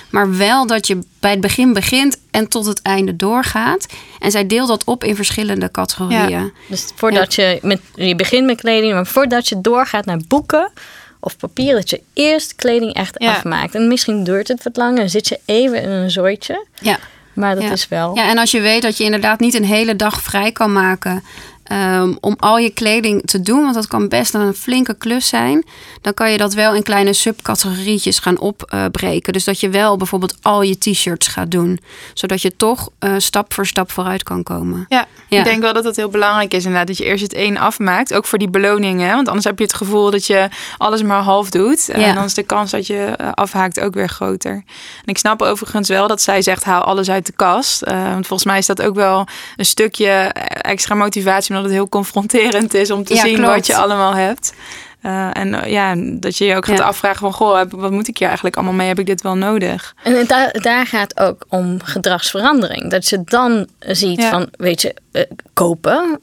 Maar 0.09 0.37
wel 0.37 0.67
dat 0.67 0.87
je 0.87 0.99
bij 1.19 1.31
het 1.31 1.41
begin 1.41 1.73
begint 1.73 2.17
en 2.31 2.47
tot 2.47 2.65
het 2.65 2.81
einde 2.81 3.15
doorgaat. 3.15 3.85
En 4.19 4.31
zij 4.31 4.47
deelt 4.47 4.67
dat 4.67 4.83
op 4.83 5.03
in 5.03 5.15
verschillende 5.15 5.71
categorieën. 5.71 6.51
Dus 6.67 6.85
voordat 6.95 7.33
je 7.35 7.59
met 7.61 7.81
je 7.95 8.15
begint 8.15 8.45
met 8.45 8.59
kleding, 8.61 8.93
maar 8.93 9.05
voordat 9.07 9.47
je 9.47 9.61
doorgaat 9.61 10.05
naar 10.05 10.19
boeken 10.27 10.71
of 11.19 11.37
papier, 11.37 11.73
dat 11.73 11.89
je 11.89 12.01
eerst 12.13 12.55
kleding 12.55 12.93
echt 12.93 13.15
Ja. 13.17 13.31
afmaakt. 13.35 13.75
En 13.75 13.87
misschien 13.87 14.23
duurt 14.23 14.47
het 14.47 14.63
wat 14.63 14.77
langer, 14.77 14.95
dan 14.99 15.09
zit 15.09 15.27
je 15.27 15.39
even 15.45 15.81
in 15.81 15.89
een 15.89 16.11
zooitje. 16.11 16.65
Ja. 16.81 16.99
Maar 17.35 17.55
dat 17.55 17.63
Ja. 17.63 17.71
is 17.71 17.87
wel. 17.87 18.15
Ja, 18.15 18.29
en 18.29 18.37
als 18.37 18.51
je 18.51 18.61
weet 18.61 18.81
dat 18.81 18.97
je 18.97 19.03
inderdaad 19.03 19.39
niet 19.39 19.53
een 19.53 19.65
hele 19.65 19.95
dag 19.95 20.21
vrij 20.21 20.51
kan 20.51 20.73
maken 20.73 21.23
ehm, 21.65 22.13
om 22.19 22.35
al 22.37 22.57
je 22.57 22.69
kleding 22.69 23.21
te 23.25 23.41
doen, 23.41 23.61
want 23.61 23.73
dat 23.73 23.87
kan 23.87 24.07
best 24.07 24.33
een 24.33 24.53
flinke 24.53 24.93
klus 24.97 25.27
zijn, 25.27 25.65
dan 26.01 26.13
kan 26.13 26.31
je 26.31 26.37
dat 26.37 26.53
wel 26.53 26.75
in 26.75 26.83
kleine 26.83 27.13
subcategorietjes 27.13 28.19
gaan 28.19 28.39
opbreken. 28.39 29.33
dus 29.33 29.43
dat 29.43 29.59
je 29.59 29.69
wel 29.69 29.97
bijvoorbeeld 29.97 30.35
al 30.41 30.61
je 30.61 30.77
t-shirts 30.77 31.27
gaat 31.27 31.51
doen, 31.51 31.79
zodat 32.13 32.41
je 32.41 32.55
toch 32.55 32.89
eh, 32.99 33.13
stap 33.17 33.53
voor 33.53 33.65
stap 33.65 33.91
vooruit 33.91 34.23
kan 34.23 34.43
komen. 34.43 34.85
Ja, 34.89 35.07
Ja. 35.27 35.37
ik 35.39 35.45
denk 35.45 35.61
wel 35.61 35.73
dat 35.73 35.83
dat 35.83 35.95
heel 35.95 36.09
belangrijk 36.09 36.53
is 36.53 36.63
inderdaad. 36.63 36.87
Dat 36.87 36.97
je 36.97 37.03
eerst 37.05 37.23
het 37.23 37.33
één 37.33 37.57
afmaakt. 37.57 38.13
Ook 38.13 38.25
voor 38.25 38.37
die 38.37 38.49
beloningen. 38.49 39.15
Want 39.15 39.27
anders 39.27 39.45
heb 39.45 39.57
je 39.57 39.63
het 39.63 39.73
gevoel 39.73 40.11
dat 40.11 40.25
je 40.27 40.47
alles 40.77 41.01
maar 41.03 41.21
half 41.21 41.49
doet. 41.49 41.85
Ja. 41.85 41.93
En 41.93 42.15
dan 42.15 42.23
is 42.23 42.33
de 42.33 42.43
kans 42.43 42.71
dat 42.71 42.87
je 42.87 43.03
eh, 43.05 43.31
afhaakt 43.31 43.79
ook 43.79 43.93
weer 43.93 44.09
groter. 44.09 44.51
En 44.51 44.63
ik 45.05 45.17
snap 45.17 45.41
overigens 45.41 45.87
wel 45.87 46.07
dat 46.07 46.21
zij 46.21 46.41
zegt 46.41 46.63
haal 46.63 46.81
alles 46.81 47.09
uit 47.09 47.25
de 47.25 47.31
kast. 47.33 47.81
Eh, 47.81 48.03
want 48.03 48.27
volgens 48.27 48.49
mij 48.49 48.57
is 48.57 48.65
dat 48.65 48.81
ook 48.81 48.95
wel 48.95 49.27
een 49.55 49.65
stukje 49.65 50.07
eh, 50.07 50.71
extra 50.71 50.95
motivatie. 50.95 51.54
Omdat 51.55 51.63
het 51.63 51.73
heel 51.79 51.89
confronterend 51.89 52.73
is 52.73 52.91
om 52.91 53.03
te 53.03 53.13
Ja, 53.13 53.21
zien 53.21 53.35
klopt. 53.35 53.49
wat 53.55 53.67
je 53.67 53.75
allemaal 53.75 54.13
hebt. 54.13 54.53
Eh, 55.01 55.29
en 55.37 55.63
eh, 55.63 55.71
ja, 55.71 55.95
dat 56.19 56.37
je 56.37 56.45
je 56.45 56.55
ook 56.55 56.65
gaat 56.65 56.77
Ja. 56.77 56.83
afvragen 56.83 57.19
van... 57.19 57.33
Goh, 57.33 57.61
wat 57.69 57.91
moet 57.91 58.07
ik 58.07 58.17
hier 58.17 58.27
eigenlijk 58.27 58.55
allemaal 58.55 58.73
mee? 58.75 58.87
Heb 58.87 58.99
ik 58.99 59.05
dit 59.05 59.21
wel 59.21 59.35
nodig? 59.35 59.95
En 60.03 60.17
het 60.17 60.63
daar, 60.63 60.85
gaat 60.87 61.19
ook 61.19 61.45
om 61.49 61.79
gedragsverandering. 61.83 62.89
Dat 62.91 63.07
je 63.09 63.21
dan 63.25 63.67
ziet 63.79 64.21
Ja. 64.21 64.29
van, 64.29 64.49
weet 64.57 64.81
je, 64.81 64.95
eh, 65.11 65.23
kopen, 65.53 66.19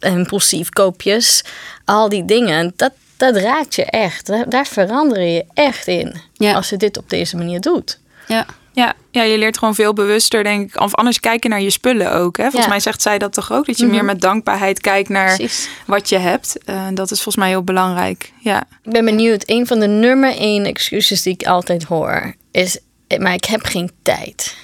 impulsief 0.00 0.68
koopjes, 0.68 1.44
al 1.84 2.08
die 2.08 2.24
dingen, 2.24 2.72
dat, 2.76 2.92
dat 3.16 3.36
raakt 3.36 3.74
je 3.74 3.84
echt. 3.84 4.26
Daar, 4.26 4.48
daar 4.48 4.66
verander 4.66 5.20
je 5.22 5.44
echt 5.54 5.86
in 5.86 6.16
Ja. 6.32 6.54
als 6.54 6.68
je 6.68 6.76
dit 6.76 6.98
op 6.98 7.10
deze 7.10 7.36
manier 7.36 7.60
doet. 7.60 7.98
Ja. 8.26 8.46
Ja, 8.74 8.92
ja, 9.10 9.22
je 9.22 9.38
leert 9.38 9.58
gewoon 9.58 9.74
veel 9.74 9.92
bewuster, 9.92 10.42
denk 10.44 10.68
ik. 10.74 10.80
Of 10.80 10.94
anders 10.94 11.20
kijken 11.20 11.50
naar 11.50 11.60
je 11.60 11.70
spullen 11.70 12.12
ook. 12.12 12.36
Hè? 12.36 12.42
Volgens 12.42 12.62
Ja. 12.64 12.68
mij 12.70 12.80
zegt 12.80 13.02
zij 13.02 13.18
dat 13.18 13.32
toch 13.32 13.52
ook? 13.52 13.66
Dat 13.66 13.78
je 13.78 13.84
Mhm. 13.84 13.94
meer 13.94 14.04
met 14.04 14.20
dankbaarheid 14.20 14.80
kijkt 14.80 15.08
naar 15.08 15.34
Precies. 15.36 15.68
wat 15.86 16.08
je 16.08 16.18
hebt. 16.18 16.58
Eh, 16.64 16.86
dat 16.94 17.10
is 17.10 17.16
volgens 17.16 17.36
mij 17.36 17.48
heel 17.48 17.62
belangrijk. 17.64 18.32
Ja, 18.40 18.64
Ik 18.82 18.92
ben 18.92 19.04
benieuwd. 19.04 19.42
Een 19.46 19.66
van 19.66 19.80
de 19.80 19.86
nummer 19.86 20.36
één 20.36 20.64
excuses 20.64 21.22
die 21.22 21.32
ik 21.32 21.46
altijd 21.46 21.84
hoor 21.84 22.34
is: 22.50 22.78
"Eh, 23.06 23.18
maar 23.18 23.34
ik 23.34 23.44
heb 23.44 23.62
geen 23.64 23.90
tijd. 24.02 24.56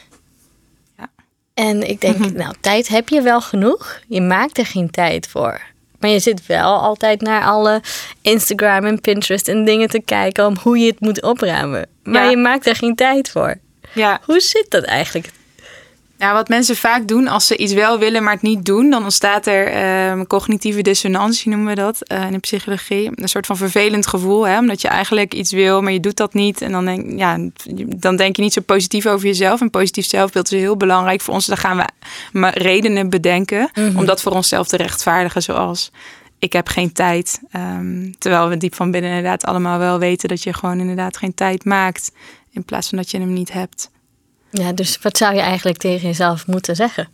Ja. 0.99 1.09
En 1.55 1.88
ik 1.88 2.01
denk, 2.01 2.33
nou, 2.33 2.55
tijd 2.61 2.88
heb 2.88 3.09
je 3.09 3.23
wel 3.23 3.40
genoeg. 3.40 4.01
Je 4.09 4.20
maakt 4.20 4.59
er 4.59 4.66
geen 4.66 4.90
tijd 4.90 5.27
voor. 5.29 5.61
Maar 6.01 6.11
je 6.11 6.18
zit 6.18 6.46
wel 6.46 6.79
altijd 6.79 7.20
naar 7.20 7.42
alle 7.44 7.81
Instagram 8.23 8.85
en 8.85 9.01
Pinterest 9.01 9.49
en 9.49 9.64
dingen 9.64 9.88
te 9.88 10.01
kijken 10.05 10.46
om 10.46 10.57
hoe 10.62 10.79
je 10.79 10.87
het 10.90 11.01
moet 11.01 11.23
opruimen. 11.23 11.87
Maar 12.03 12.25
Ja. 12.25 12.31
je 12.31 12.37
maakt 12.37 12.66
er 12.66 12.77
geen 12.77 12.94
tijd 12.94 13.31
voor. 13.31 13.59
Ja. 13.94 14.20
Hoe 14.24 14.40
zit 14.40 14.66
dat 14.68 14.85
eigenlijk? 14.85 15.31
Ja, 16.20 16.33
wat 16.33 16.48
mensen 16.48 16.76
vaak 16.76 17.09
doen 17.09 17.29
als 17.29 17.46
ze 17.46 17.57
iets 17.57 17.72
wel 17.72 17.98
willen, 17.98 18.22
maar 18.22 18.33
het 18.33 18.42
niet 18.42 18.64
doen, 18.64 18.90
dan 18.90 19.03
ontstaat 19.03 19.46
er 19.46 19.66
ehm, 19.66 20.24
cognitieve 20.24 20.83
dissonantie, 20.83 21.50
noemen 21.50 21.68
we 21.68 21.74
dat 21.74 22.03
eh, 22.03 22.26
in 22.26 22.33
de 22.33 22.38
psychologie. 22.38 23.11
Een 23.14 23.29
soort 23.29 23.46
van 23.46 23.57
vervelend 23.57 24.07
gevoel, 24.07 24.46
hè? 24.46 24.59
omdat 24.59 24.81
je 24.81 24.88
eigenlijk 24.88 25.35
iets 25.35 25.53
wil, 25.53 25.83
maar 25.83 25.92
je 25.92 26.00
doet 26.00 26.16
dat 26.16 26.35
niet. 26.35 26.62
En 26.62 26.72
dan 26.72 26.85
denk, 26.85 27.18
ja, 27.18 27.38
dan 27.96 28.16
denk 28.16 28.37
je 28.37 28.42
niet 28.42 28.53
zo 28.53 28.61
positief 28.61 29.07
over 29.07 29.26
jezelf. 29.26 29.61
En 29.61 29.70
positief 29.70 30.07
zelfbeeld 30.07 30.53
is 30.53 30.61
heel 30.61 30.76
belangrijk 30.76 31.20
voor 31.20 31.35
ons. 31.35 31.46
Dan 31.46 31.57
gaan 31.57 31.76
we 31.76 31.85
maar 32.33 32.59
redenen 32.59 33.11
bedenken 33.11 33.70
om 33.96 34.07
dat 34.07 34.22
voor 34.22 34.33
onszelf 34.33 34.68
te 34.68 34.76
rechtvaardigen, 34.76 35.42
zoals 35.42 35.90
ik 36.40 36.53
heb 36.53 36.68
geen 36.68 36.92
tijd. 36.92 37.40
Ehm, 37.50 38.12
terwijl 38.18 38.48
we 38.48 38.57
diep 38.57 38.74
van 38.74 38.90
binnen 38.90 39.11
inderdaad 39.11 39.44
allemaal 39.44 39.79
wel 39.79 39.98
weten 39.98 40.29
dat 40.29 40.42
je 40.42 40.53
gewoon 40.53 40.81
inderdaad 40.81 41.16
geen 41.16 41.35
tijd 41.35 41.64
maakt, 41.64 42.12
in 42.50 42.64
plaats 42.64 42.88
van 42.88 42.98
dat 42.98 43.11
je 43.11 43.18
hem 43.18 43.33
niet 43.33 43.53
hebt. 43.53 43.90
Ja, 44.50 44.72
dus 44.72 44.98
wat 45.03 45.16
zou 45.16 45.35
je 45.35 45.40
eigenlijk 45.40 45.79
tegen 45.79 46.07
jezelf 46.09 46.46
moeten 46.46 46.76
zeggen? 46.76 47.09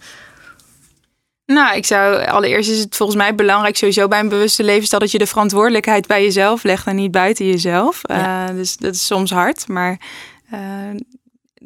Nou, 1.47 1.77
ik 1.77 1.87
zou 1.87 2.25
allereerst 2.25 2.71
is 2.71 2.79
het 2.79 2.97
volgens 2.97 3.19
mij 3.19 3.35
belangrijk 3.35 3.77
sowieso 3.77 4.09
bij 4.09 4.21
een 4.21 4.29
bewuste 4.29 4.65
levensstijl 4.65 5.01
dat 5.01 5.11
je 5.11 5.19
de 5.19 5.27
verantwoordelijkheid 5.27 6.07
bij 6.07 6.23
jezelf 6.23 6.63
legt 6.63 6.87
en 6.87 6.97
niet 6.97 7.11
buiten 7.11 7.47
jezelf. 7.47 8.01
Ja. 8.03 8.49
Eh, 8.49 8.55
dus 8.55 8.77
dat 8.77 8.95
is 8.95 9.07
soms 9.07 9.31
hard, 9.31 9.69
maar 9.69 10.01
eh, 10.51 10.61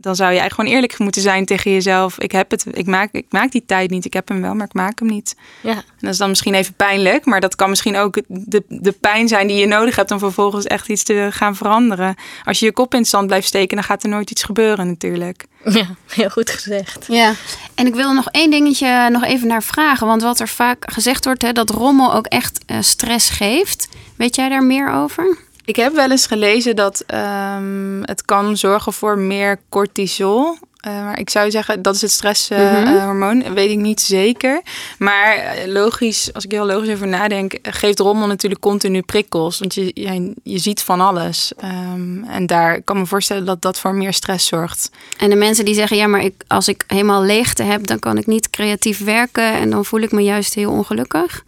dan 0.01 0.17
zou 0.17 0.33
je 0.33 0.39
eigenlijk 0.39 0.55
gewoon 0.55 0.71
eerlijk 0.71 0.99
moeten 0.99 1.23
zijn 1.23 1.45
tegen 1.45 1.73
jezelf. 1.73 2.19
Ik 2.19 2.33
heb 2.33 2.51
het, 2.51 2.67
ik 2.73 2.87
maak, 2.87 3.09
ik 3.13 3.27
maak 3.29 3.53
die 3.53 3.65
tijd 3.67 3.91
niet. 3.91 4.05
Ik 4.05 4.13
heb 4.13 4.29
hem 4.29 4.41
wel, 4.41 4.55
maar 4.55 4.67
ik 4.67 4.75
maak 4.75 4.99
hem 4.99 5.09
niet. 5.09 5.37
Ja, 5.63 5.71
En 5.73 5.85
dat 6.01 6.11
is 6.11 6.19
dan 6.19 6.29
misschien 6.29 6.55
even 6.55 6.75
pijnlijk, 6.75 7.25
maar 7.25 7.41
dat 7.41 7.57
kan 7.57 7.69
misschien 7.69 7.97
ook 7.97 8.21
de, 8.27 8.65
de 8.69 8.93
pijn 8.93 9.29
zijn 9.29 9.47
die 9.47 9.57
je 9.57 9.67
nodig 9.67 9.97
hebt 9.97 10.11
om 10.11 10.19
vervolgens 10.19 10.65
echt 10.65 10.89
iets 10.89 11.03
te 11.03 11.29
gaan 11.31 11.57
veranderen. 11.57 12.15
Als 12.45 12.59
je 12.59 12.67
je 12.67 12.73
kop 12.73 12.93
in 12.95 13.01
het 13.01 13.09
zand 13.09 13.27
blijft 13.27 13.47
steken, 13.47 13.77
dan 13.77 13.85
gaat 13.85 14.03
er 14.03 14.09
nooit 14.09 14.31
iets 14.31 14.43
gebeuren 14.43 14.87
natuurlijk. 14.87 15.45
ja 15.65 15.87
heel 16.07 16.31
goed 16.31 16.51
gezegd. 16.51 17.07
Ja, 17.09 17.35
en 17.75 17.87
ik 17.87 17.95
wil 17.95 18.09
er 18.09 18.15
nog 18.15 18.29
één 18.31 18.51
dingetje 18.51 19.09
nog 19.11 19.25
even 19.25 19.49
naar 19.49 19.63
vragen. 19.63 20.07
Want 20.07 20.23
wat 20.23 20.41
er 20.41 20.49
vaak 20.49 20.93
gezegd 20.93 21.25
wordt, 21.25 21.43
hè, 21.43 21.53
dat 21.53 21.71
rommel 21.71 22.15
ook 22.15 22.27
echt 22.27 22.61
eh, 22.67 22.77
stress 22.81 23.31
geeft. 23.31 23.89
Weet 24.17 24.37
jij 24.37 24.49
daar 24.49 24.65
meer 24.65 24.93
over? 24.93 25.39
Ik 25.71 25.77
heb 25.77 25.95
wel 25.95 26.11
eens 26.11 26.27
gelezen 26.27 26.77
dat 26.77 27.05
ehm, 27.07 28.03
het 28.03 28.25
kan 28.25 28.57
zorgen 28.57 28.93
voor 28.93 29.19
meer 29.19 29.61
cortisol. 29.69 30.57
Eh, 30.81 30.93
maar 30.93 31.19
ik 31.19 31.31
zou 31.31 31.51
zeggen, 31.51 31.83
dat 31.83 31.95
is 31.95 32.01
het 32.01 32.11
stresshormoon. 32.11 33.37
Mhm. 33.37 33.53
Weet 33.53 33.71
ik 33.71 33.79
niet 33.79 34.01
zeker. 34.01 34.63
Maar 34.99 35.35
eh, 35.35 35.67
logisch, 35.67 36.33
als 36.33 36.45
ik 36.45 36.51
heel 36.51 36.67
logisch 36.67 36.93
over 36.93 37.07
nadenk, 37.09 37.59
geeft 37.63 37.99
rommel 37.99 38.27
natuurlijk 38.27 38.61
continu 38.61 39.03
prikkels. 39.03 39.59
Want 39.59 39.75
je, 39.75 39.91
je, 39.95 40.35
je 40.43 40.59
ziet 40.59 40.83
van 40.83 41.01
alles. 41.01 41.53
Ehm, 41.57 42.25
en 42.25 42.47
daar 42.47 42.83
kan 42.83 42.99
me 42.99 43.07
voorstellen 43.07 43.45
dat 43.45 43.63
dat 43.63 43.79
voor 43.79 43.95
meer 43.95 44.13
stress 44.13 44.47
zorgt. 44.47 44.91
En 45.19 45.31
de 45.31 45.37
mensen 45.37 45.65
die 45.65 45.75
zeggen, 45.75 45.97
ja, 45.97 46.07
maar 46.07 46.25
ik, 46.25 46.35
als 46.47 46.69
ik 46.69 46.85
helemaal 46.87 47.23
leegte 47.23 47.63
heb, 47.63 47.87
dan 47.87 47.99
kan 47.99 48.19
ik 48.19 48.27
niet 48.27 48.51
creatief 48.51 49.05
werken. 49.05 49.53
En 49.53 49.71
dan 49.71 49.85
voel 49.85 50.01
ik 50.01 50.13
me 50.13 50.23
juist 50.23 50.55
heel 50.55 50.71
ongelukkig. 50.71 51.43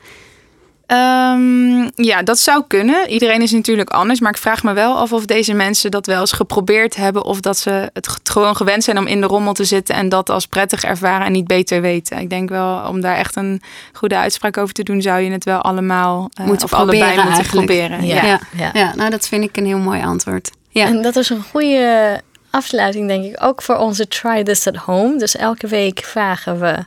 Ehm, 0.92 1.88
ja, 1.94 2.22
dat 2.22 2.38
zou 2.38 2.64
kunnen. 2.66 3.08
Iedereen 3.08 3.42
is 3.42 3.50
natuurlijk 3.50 3.90
anders. 3.90 4.20
Maar 4.20 4.30
ik 4.30 4.36
vraag 4.36 4.62
me 4.62 4.72
wel 4.72 4.96
af 4.96 5.12
of 5.12 5.24
deze 5.24 5.52
mensen 5.52 5.90
dat 5.90 6.06
wel 6.06 6.20
eens 6.20 6.32
geprobeerd 6.32 6.96
hebben. 6.96 7.24
Of 7.24 7.40
dat 7.40 7.58
ze 7.58 7.90
het 7.92 8.08
gewoon 8.22 8.56
gewend 8.56 8.84
zijn 8.84 8.98
om 8.98 9.06
in 9.06 9.20
de 9.20 9.26
rommel 9.26 9.52
te 9.52 9.64
zitten. 9.64 9.94
En 9.94 10.08
dat 10.08 10.30
als 10.30 10.46
prettig 10.46 10.84
ervaren 10.84 11.26
en 11.26 11.32
niet 11.32 11.46
beter 11.46 11.80
weten. 11.80 12.18
Ik 12.18 12.30
denk 12.30 12.48
wel, 12.48 12.86
om 12.88 13.00
daar 13.00 13.16
echt 13.16 13.36
een 13.36 13.62
goede 13.92 14.16
uitspraak 14.16 14.56
over 14.56 14.74
te 14.74 14.82
doen, 14.82 15.02
zou 15.02 15.20
je 15.20 15.30
het 15.30 15.44
wel 15.44 15.60
allemaal 15.60 16.30
eh, 16.34 16.46
Moeten 16.46 16.64
of 16.64 16.72
allebei 16.72 16.98
proberen 16.98 17.24
moeten 17.24 17.44
eigenlijk. 17.44 17.66
proberen. 17.66 18.06
Ja. 18.06 18.24
Ja. 18.24 18.40
ja. 18.56 18.70
ja. 18.72 18.94
nou 18.94 19.10
dat 19.10 19.28
vind 19.28 19.44
ik 19.44 19.56
een 19.56 19.66
heel 19.66 19.78
mooi 19.78 20.02
antwoord. 20.02 20.50
Ja, 20.68 20.86
En 20.86 21.02
dat 21.02 21.16
is 21.16 21.30
een 21.30 21.44
goede 21.50 22.20
afsluiting, 22.50 23.08
denk 23.08 23.24
ik, 23.24 23.44
ook 23.44 23.62
voor 23.62 23.76
onze 23.76 24.08
Try 24.08 24.42
This 24.42 24.66
at 24.66 24.76
Home. 24.76 25.18
Dus 25.18 25.36
elke 25.36 25.66
week 25.66 26.00
vragen 26.04 26.60
we 26.60 26.84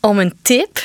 om 0.00 0.18
een 0.18 0.34
tip 0.42 0.78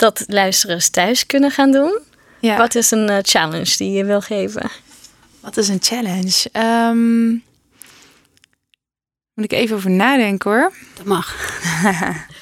dat 0.00 0.24
luisteraars 0.26 0.90
thuis 0.90 1.26
kunnen 1.26 1.50
gaan 1.50 1.70
doen. 1.72 1.98
Wat 2.40 2.74
is 2.74 2.90
een 2.90 3.08
eh, 3.08 3.18
challenge 3.22 3.76
die 3.76 3.92
je 3.92 4.04
wil 4.04 4.20
geven? 4.20 4.70
Wat 5.40 5.56
is 5.56 5.68
een 5.68 5.82
challenge? 5.82 6.50
Um, 6.88 7.30
moet 9.34 9.44
ik 9.44 9.52
even 9.52 9.76
over 9.76 9.90
nadenken 9.90 10.50
hoor. 10.50 10.72
Dat 10.94 11.06
mag. 11.06 11.34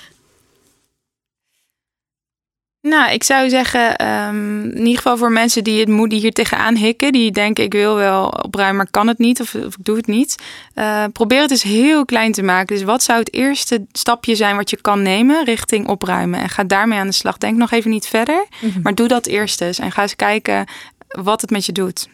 Nou, 2.82 3.12
ik 3.12 3.24
zou 3.24 3.48
zeggen, 3.48 3.96
ehm, 3.96 4.62
in 4.62 4.78
ieder 4.78 4.96
geval 4.96 5.16
voor 5.16 5.32
mensen 5.32 5.64
die 5.64 5.80
het 5.80 5.88
moe, 5.88 6.08
die 6.08 6.20
hier 6.20 6.32
tegenaan 6.32 6.74
hikken, 6.76 7.12
die 7.12 7.30
denken 7.30 7.64
ik 7.64 7.72
wil 7.72 7.94
wel 7.94 8.26
opruimen, 8.28 8.76
maar 8.76 8.90
kan 8.90 9.06
het 9.08 9.18
niet 9.18 9.40
of, 9.40 9.54
of 9.54 9.76
ik 9.78 9.84
doe 9.84 9.96
het 9.96 10.06
niet. 10.06 10.34
Uh, 10.74 11.04
probeer 11.12 11.40
het 11.40 11.50
eens 11.50 11.62
heel 11.62 12.04
klein 12.04 12.32
te 12.32 12.42
maken. 12.42 12.76
Dus 12.76 12.84
wat 12.84 13.02
zou 13.02 13.18
het 13.18 13.32
eerste 13.32 13.84
stapje 13.92 14.34
zijn 14.34 14.56
wat 14.56 14.70
je 14.70 14.80
kan 14.80 15.02
nemen 15.02 15.44
richting 15.44 15.88
opruimen? 15.88 16.40
En 16.40 16.48
ga 16.48 16.64
daarmee 16.64 16.98
aan 16.98 17.06
de 17.06 17.12
slag. 17.12 17.38
Denk 17.38 17.56
nog 17.56 17.70
even 17.70 17.90
niet 17.90 18.06
verder, 18.06 18.46
Mhm. 18.60 18.80
maar 18.82 18.94
doe 18.94 19.08
dat 19.08 19.26
eerst 19.26 19.60
eens. 19.60 19.78
En 19.78 19.92
ga 19.92 20.02
eens 20.02 20.16
kijken 20.16 20.64
wat 21.08 21.40
het 21.40 21.50
met 21.50 21.66
je 21.66 21.72
doet. 21.72 22.08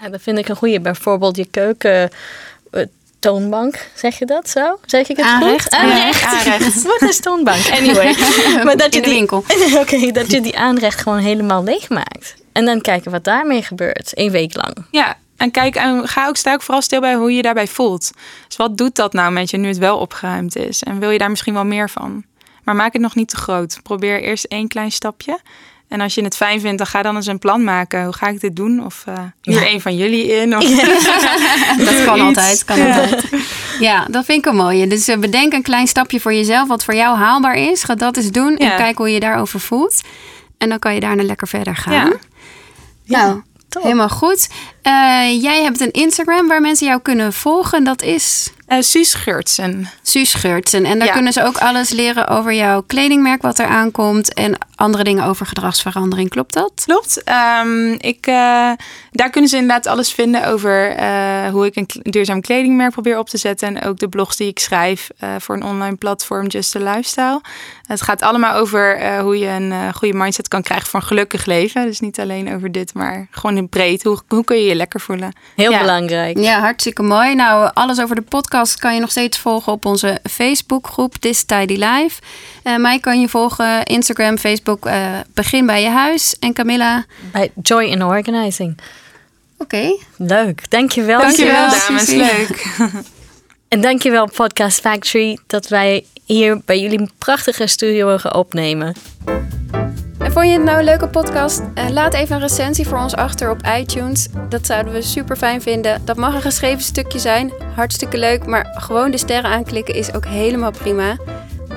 Ja, 0.00 0.08
dat 0.08 0.22
vind 0.22 0.38
ik 0.38 0.48
een 0.48 0.56
goede. 0.56 0.80
Bijvoorbeeld 0.80 1.36
je 1.36 1.46
keuken 1.50 2.10
eh, 2.70 2.82
toonbank, 3.20 3.90
zeg 3.94 4.18
je 4.18 4.26
dat 4.26 4.48
zo? 4.48 4.78
Zeg 4.84 5.08
ik 5.08 5.16
het 5.16 5.26
Aanrecht. 5.26 5.62
goed? 5.62 5.74
Aanrecht. 5.74 6.24
Aanrecht. 6.24 6.82
Wat 6.82 7.02
is 7.02 7.20
toonbank? 7.20 7.68
Anyway. 7.78 8.14
maar 8.64 8.76
dat 8.76 8.94
je 8.94 9.02
die, 9.02 9.12
winkel. 9.12 9.44
Oké, 9.80 10.10
dat 10.10 10.30
je 10.30 10.40
die 10.40 10.58
aanrecht 10.58 11.00
gewoon 11.00 11.18
helemaal 11.18 11.64
leeg 11.64 11.88
maakt. 11.88 12.34
En 12.52 12.64
dan 12.64 12.80
kijken 12.80 13.10
wat 13.10 13.24
daarmee 13.24 13.62
gebeurt. 13.62 14.12
Een 14.14 14.30
week 14.30 14.54
lang. 14.54 14.76
Ja, 14.90 15.16
en 15.36 15.50
kijk, 15.50 15.76
en 15.76 16.08
ga 16.08 16.28
ook, 16.28 16.36
sta 16.36 16.52
ook 16.52 16.62
vooral 16.62 16.82
stil 16.82 17.00
bij 17.00 17.14
hoe 17.14 17.30
je 17.30 17.36
je 17.36 17.42
daarbij 17.42 17.66
voelt. 17.66 18.10
Dus 18.46 18.56
wat 18.56 18.76
doet 18.76 18.94
dat 18.94 19.12
nou 19.12 19.32
met 19.32 19.50
je 19.50 19.56
nu 19.56 19.68
het 19.68 19.78
wel 19.78 19.98
opgeruimd 19.98 20.56
is? 20.56 20.82
En 20.82 20.98
wil 20.98 21.10
je 21.10 21.18
daar 21.18 21.30
misschien 21.30 21.54
wel 21.54 21.64
meer 21.64 21.90
van? 21.90 22.24
Maar 22.64 22.76
maak 22.76 22.92
het 22.92 23.02
nog 23.02 23.14
niet 23.14 23.28
te 23.28 23.36
groot. 23.36 23.78
Probeer 23.82 24.22
eerst 24.22 24.44
één 24.44 24.68
klein 24.68 24.92
stapje. 24.92 25.38
En 25.90 26.00
als 26.00 26.14
je 26.14 26.22
het 26.24 26.36
fijn 26.36 26.60
vindt, 26.60 26.78
dan 26.78 26.86
ga 26.86 27.02
dan 27.02 27.16
eens 27.16 27.26
een 27.26 27.38
plan 27.38 27.64
maken. 27.64 28.04
Hoe 28.04 28.12
ga 28.12 28.28
ik 28.28 28.40
dit 28.40 28.56
doen? 28.56 28.84
Of 28.84 29.04
uh, 29.08 29.14
huur 29.42 29.60
Ja. 29.62 29.68
een 29.72 29.80
van 29.80 29.96
jullie 29.96 30.26
in? 30.26 30.56
Of 30.56 30.64
Dat 31.86 32.04
kan 32.04 32.20
altijd. 32.20 32.64
Kan 32.64 32.80
altijd. 32.86 33.24
Ja, 33.80 34.06
dat 34.10 34.24
vind 34.24 34.38
ik 34.38 34.46
een 34.46 34.56
mooie. 34.56 34.86
Dus 34.86 35.08
eh, 35.08 35.18
bedenk 35.18 35.52
een 35.52 35.62
klein 35.62 35.86
stapje 35.86 36.20
voor 36.20 36.34
jezelf 36.34 36.68
wat 36.68 36.84
voor 36.84 36.94
jou 36.94 37.16
haalbaar 37.16 37.54
is. 37.56 37.82
Ga 37.84 37.94
dat 37.94 38.16
eens 38.16 38.30
doen 38.30 38.54
Ja. 38.58 38.70
en 38.70 38.76
kijk 38.76 38.96
hoe 38.98 39.10
je 39.10 39.20
daarover 39.20 39.60
voelt. 39.60 40.00
En 40.58 40.68
dan 40.68 40.78
kan 40.78 40.94
je 40.94 41.00
daarna 41.00 41.22
lekker 41.22 41.48
verder 41.48 41.76
gaan. 41.76 41.92
Ja. 41.94 42.12
Nou, 43.06 43.40
Top. 43.68 43.82
helemaal 43.82 44.08
goed. 44.08 44.48
Eh, 44.82 44.92
jij 45.42 45.62
hebt 45.62 45.80
een 45.80 45.90
Instagram 45.90 46.48
waar 46.48 46.60
mensen 46.60 46.86
jou 46.86 47.00
kunnen 47.00 47.32
volgen. 47.32 47.84
Dat 47.84 48.02
is 48.02 48.52
Eh, 48.66 48.80
Suus 48.80 49.14
Geurtsen. 49.14 49.88
Suus 50.02 50.34
Geurtsen. 50.34 50.84
En 50.84 50.98
daar 50.98 51.06
Ja. 51.08 51.12
kunnen 51.14 51.32
ze 51.32 51.44
ook 51.44 51.56
alles 51.58 51.88
leren 51.90 52.28
over 52.28 52.52
jouw 52.54 52.82
kledingmerk 52.86 53.42
wat 53.42 53.58
er 53.58 53.66
aankomt. 53.66 54.34
En 54.34 54.58
andere 54.80 55.04
dingen 55.04 55.24
over 55.24 55.46
gedragsverandering. 55.46 56.28
Klopt 56.30 56.54
dat? 56.54 56.72
Klopt. 56.84 57.22
Ehm, 57.24 57.92
ik, 57.92 58.26
eh, 58.26 58.70
daar 59.10 59.30
kunnen 59.30 59.50
ze 59.50 59.56
inderdaad 59.56 59.86
alles 59.86 60.12
vinden 60.12 60.46
over 60.46 60.90
eh, 60.96 61.48
hoe 61.50 61.66
ik 61.66 61.76
een 61.76 61.86
duurzaam 62.02 62.40
kledingmerk 62.40 62.92
probeer 62.92 63.18
op 63.18 63.28
te 63.28 63.38
zetten. 63.38 63.76
En 63.76 63.82
ook 63.88 63.98
de 63.98 64.08
blogs 64.08 64.36
die 64.36 64.48
ik 64.48 64.58
schrijf 64.58 65.08
eh, 65.18 65.28
voor 65.38 65.54
een 65.54 65.64
online 65.64 65.96
platform, 65.96 66.46
Just 66.46 66.76
a 66.76 66.78
Lifestyle. 66.78 67.40
Het 67.86 68.02
gaat 68.02 68.22
allemaal 68.22 68.54
over 68.54 68.96
eh, 68.96 69.18
hoe 69.20 69.38
je 69.38 69.46
een 69.48 69.72
eh, 69.72 69.88
goede 69.94 70.18
mindset 70.18 70.48
kan 70.48 70.62
krijgen 70.62 70.86
voor 70.88 71.00
een 71.00 71.06
gelukkig 71.06 71.44
leven. 71.46 71.86
Dus 71.86 72.00
niet 72.00 72.20
alleen 72.20 72.54
over 72.54 72.72
dit, 72.72 72.94
maar 72.94 73.26
gewoon 73.30 73.56
in 73.56 73.68
breed. 73.68 74.02
Hoe, 74.02 74.18
hoe 74.28 74.44
kun 74.44 74.56
je 74.56 74.64
je 74.64 74.74
lekker 74.74 75.00
voelen? 75.00 75.32
Heel 75.56 75.70
Ja. 75.70 75.78
belangrijk. 75.80 76.38
Ja, 76.38 76.60
hartstikke 76.60 77.02
mooi. 77.02 77.34
Nou, 77.34 77.70
alles 77.74 78.00
over 78.00 78.14
de 78.14 78.22
podcast 78.22 78.78
kan 78.78 78.94
je 78.94 79.00
nog 79.00 79.10
steeds 79.10 79.38
volgen 79.38 79.72
op 79.72 79.84
onze 79.84 80.18
Facebookgroep 80.30 81.14
This 81.16 81.42
Tidy 81.44 81.72
Life. 81.84 82.20
Eh, 82.62 82.76
mij 82.76 82.98
kan 82.98 83.20
je 83.20 83.28
volgen 83.28 83.84
Instagram, 83.84 84.38
Facebook, 84.38 84.69
eh, 84.78 85.18
Begin 85.34 85.66
bij 85.66 85.82
je 85.82 85.88
huis. 85.88 86.36
En 86.40 86.52
Camilla, 86.52 87.04
Bij 87.32 87.50
Joy 87.62 87.84
in 87.84 88.04
Organizing. 88.04 88.78
oké. 89.58 89.96
Leuk. 90.16 90.70
Dankjewel. 90.70 91.20
Dankjewel, 91.20 91.68
dames. 91.88 92.06
Leuk. 92.10 92.64
En 93.68 93.80
dankjewel 93.80 94.28
Podcast 94.34 94.80
Factory 94.80 95.38
dat 95.46 95.68
wij 95.68 96.04
hier 96.24 96.60
bij 96.64 96.80
jullie 96.80 97.10
prachtige 97.18 97.66
studio 97.66 98.06
mogen 98.06 98.34
opnemen. 98.34 98.94
En 100.18 100.32
vond 100.32 100.46
je 100.46 100.52
het 100.52 100.62
nou 100.62 100.78
een 100.78 100.84
leuke 100.84 101.08
podcast? 101.08 101.60
Eh, 101.74 101.88
laat 101.88 102.14
even 102.14 102.34
een 102.34 102.40
recensie 102.40 102.86
voor 102.86 102.98
ons 102.98 103.14
achter 103.14 103.50
op 103.50 103.60
iTunes. 103.78 104.28
Dat 104.48 104.66
zouden 104.66 104.92
we 104.92 105.02
super 105.02 105.36
fijn 105.36 105.62
vinden. 105.62 106.02
Dat 106.04 106.16
mag 106.16 106.34
een 106.34 106.40
geschreven 106.42 106.82
stukje 106.82 107.18
zijn. 107.18 107.52
Hartstikke 107.74 108.18
leuk. 108.18 108.46
Maar 108.46 108.74
gewoon 108.78 109.10
de 109.10 109.18
sterren 109.18 109.50
aanklikken 109.50 109.94
is 109.94 110.14
ook 110.14 110.26
helemaal 110.26 110.70
prima. 110.70 111.16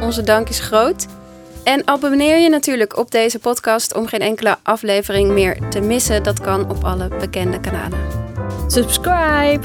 Onze 0.01 0.23
dank 0.23 0.49
is 0.49 0.59
groot. 0.59 1.05
En 1.63 1.87
abonneer 1.87 2.37
je 2.39 2.49
natuurlijk 2.49 2.97
op 2.97 3.11
deze 3.11 3.39
podcast 3.39 3.95
om 3.95 4.07
geen 4.07 4.19
enkele 4.19 4.57
aflevering 4.63 5.31
meer 5.31 5.69
te 5.69 5.81
missen. 5.81 6.23
Dat 6.23 6.39
kan 6.39 6.69
op 6.69 6.83
alle 6.83 7.07
bekende 7.19 7.59
kanalen. 7.59 7.99
Subscribe, 8.67 9.59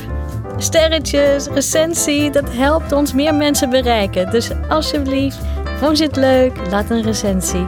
sterretjes, 0.57 1.47
recensie. 1.47 2.31
Dat 2.31 2.53
helpt 2.53 2.93
ons 2.93 3.13
meer 3.13 3.35
mensen 3.35 3.71
bereiken. 3.71 4.31
Dus 4.31 4.51
alsjeblieft, 4.69 5.39
vond 5.81 5.99
je 5.99 6.05
het 6.05 6.17
leuk? 6.17 6.53
Laat 6.71 6.91
een 6.91 7.03
recensie. 7.03 7.67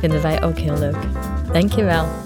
Vinden 0.00 0.22
wij 0.22 0.42
ook 0.42 0.58
heel 0.58 0.78
leuk. 0.78 0.98
Dankjewel. 1.52 2.25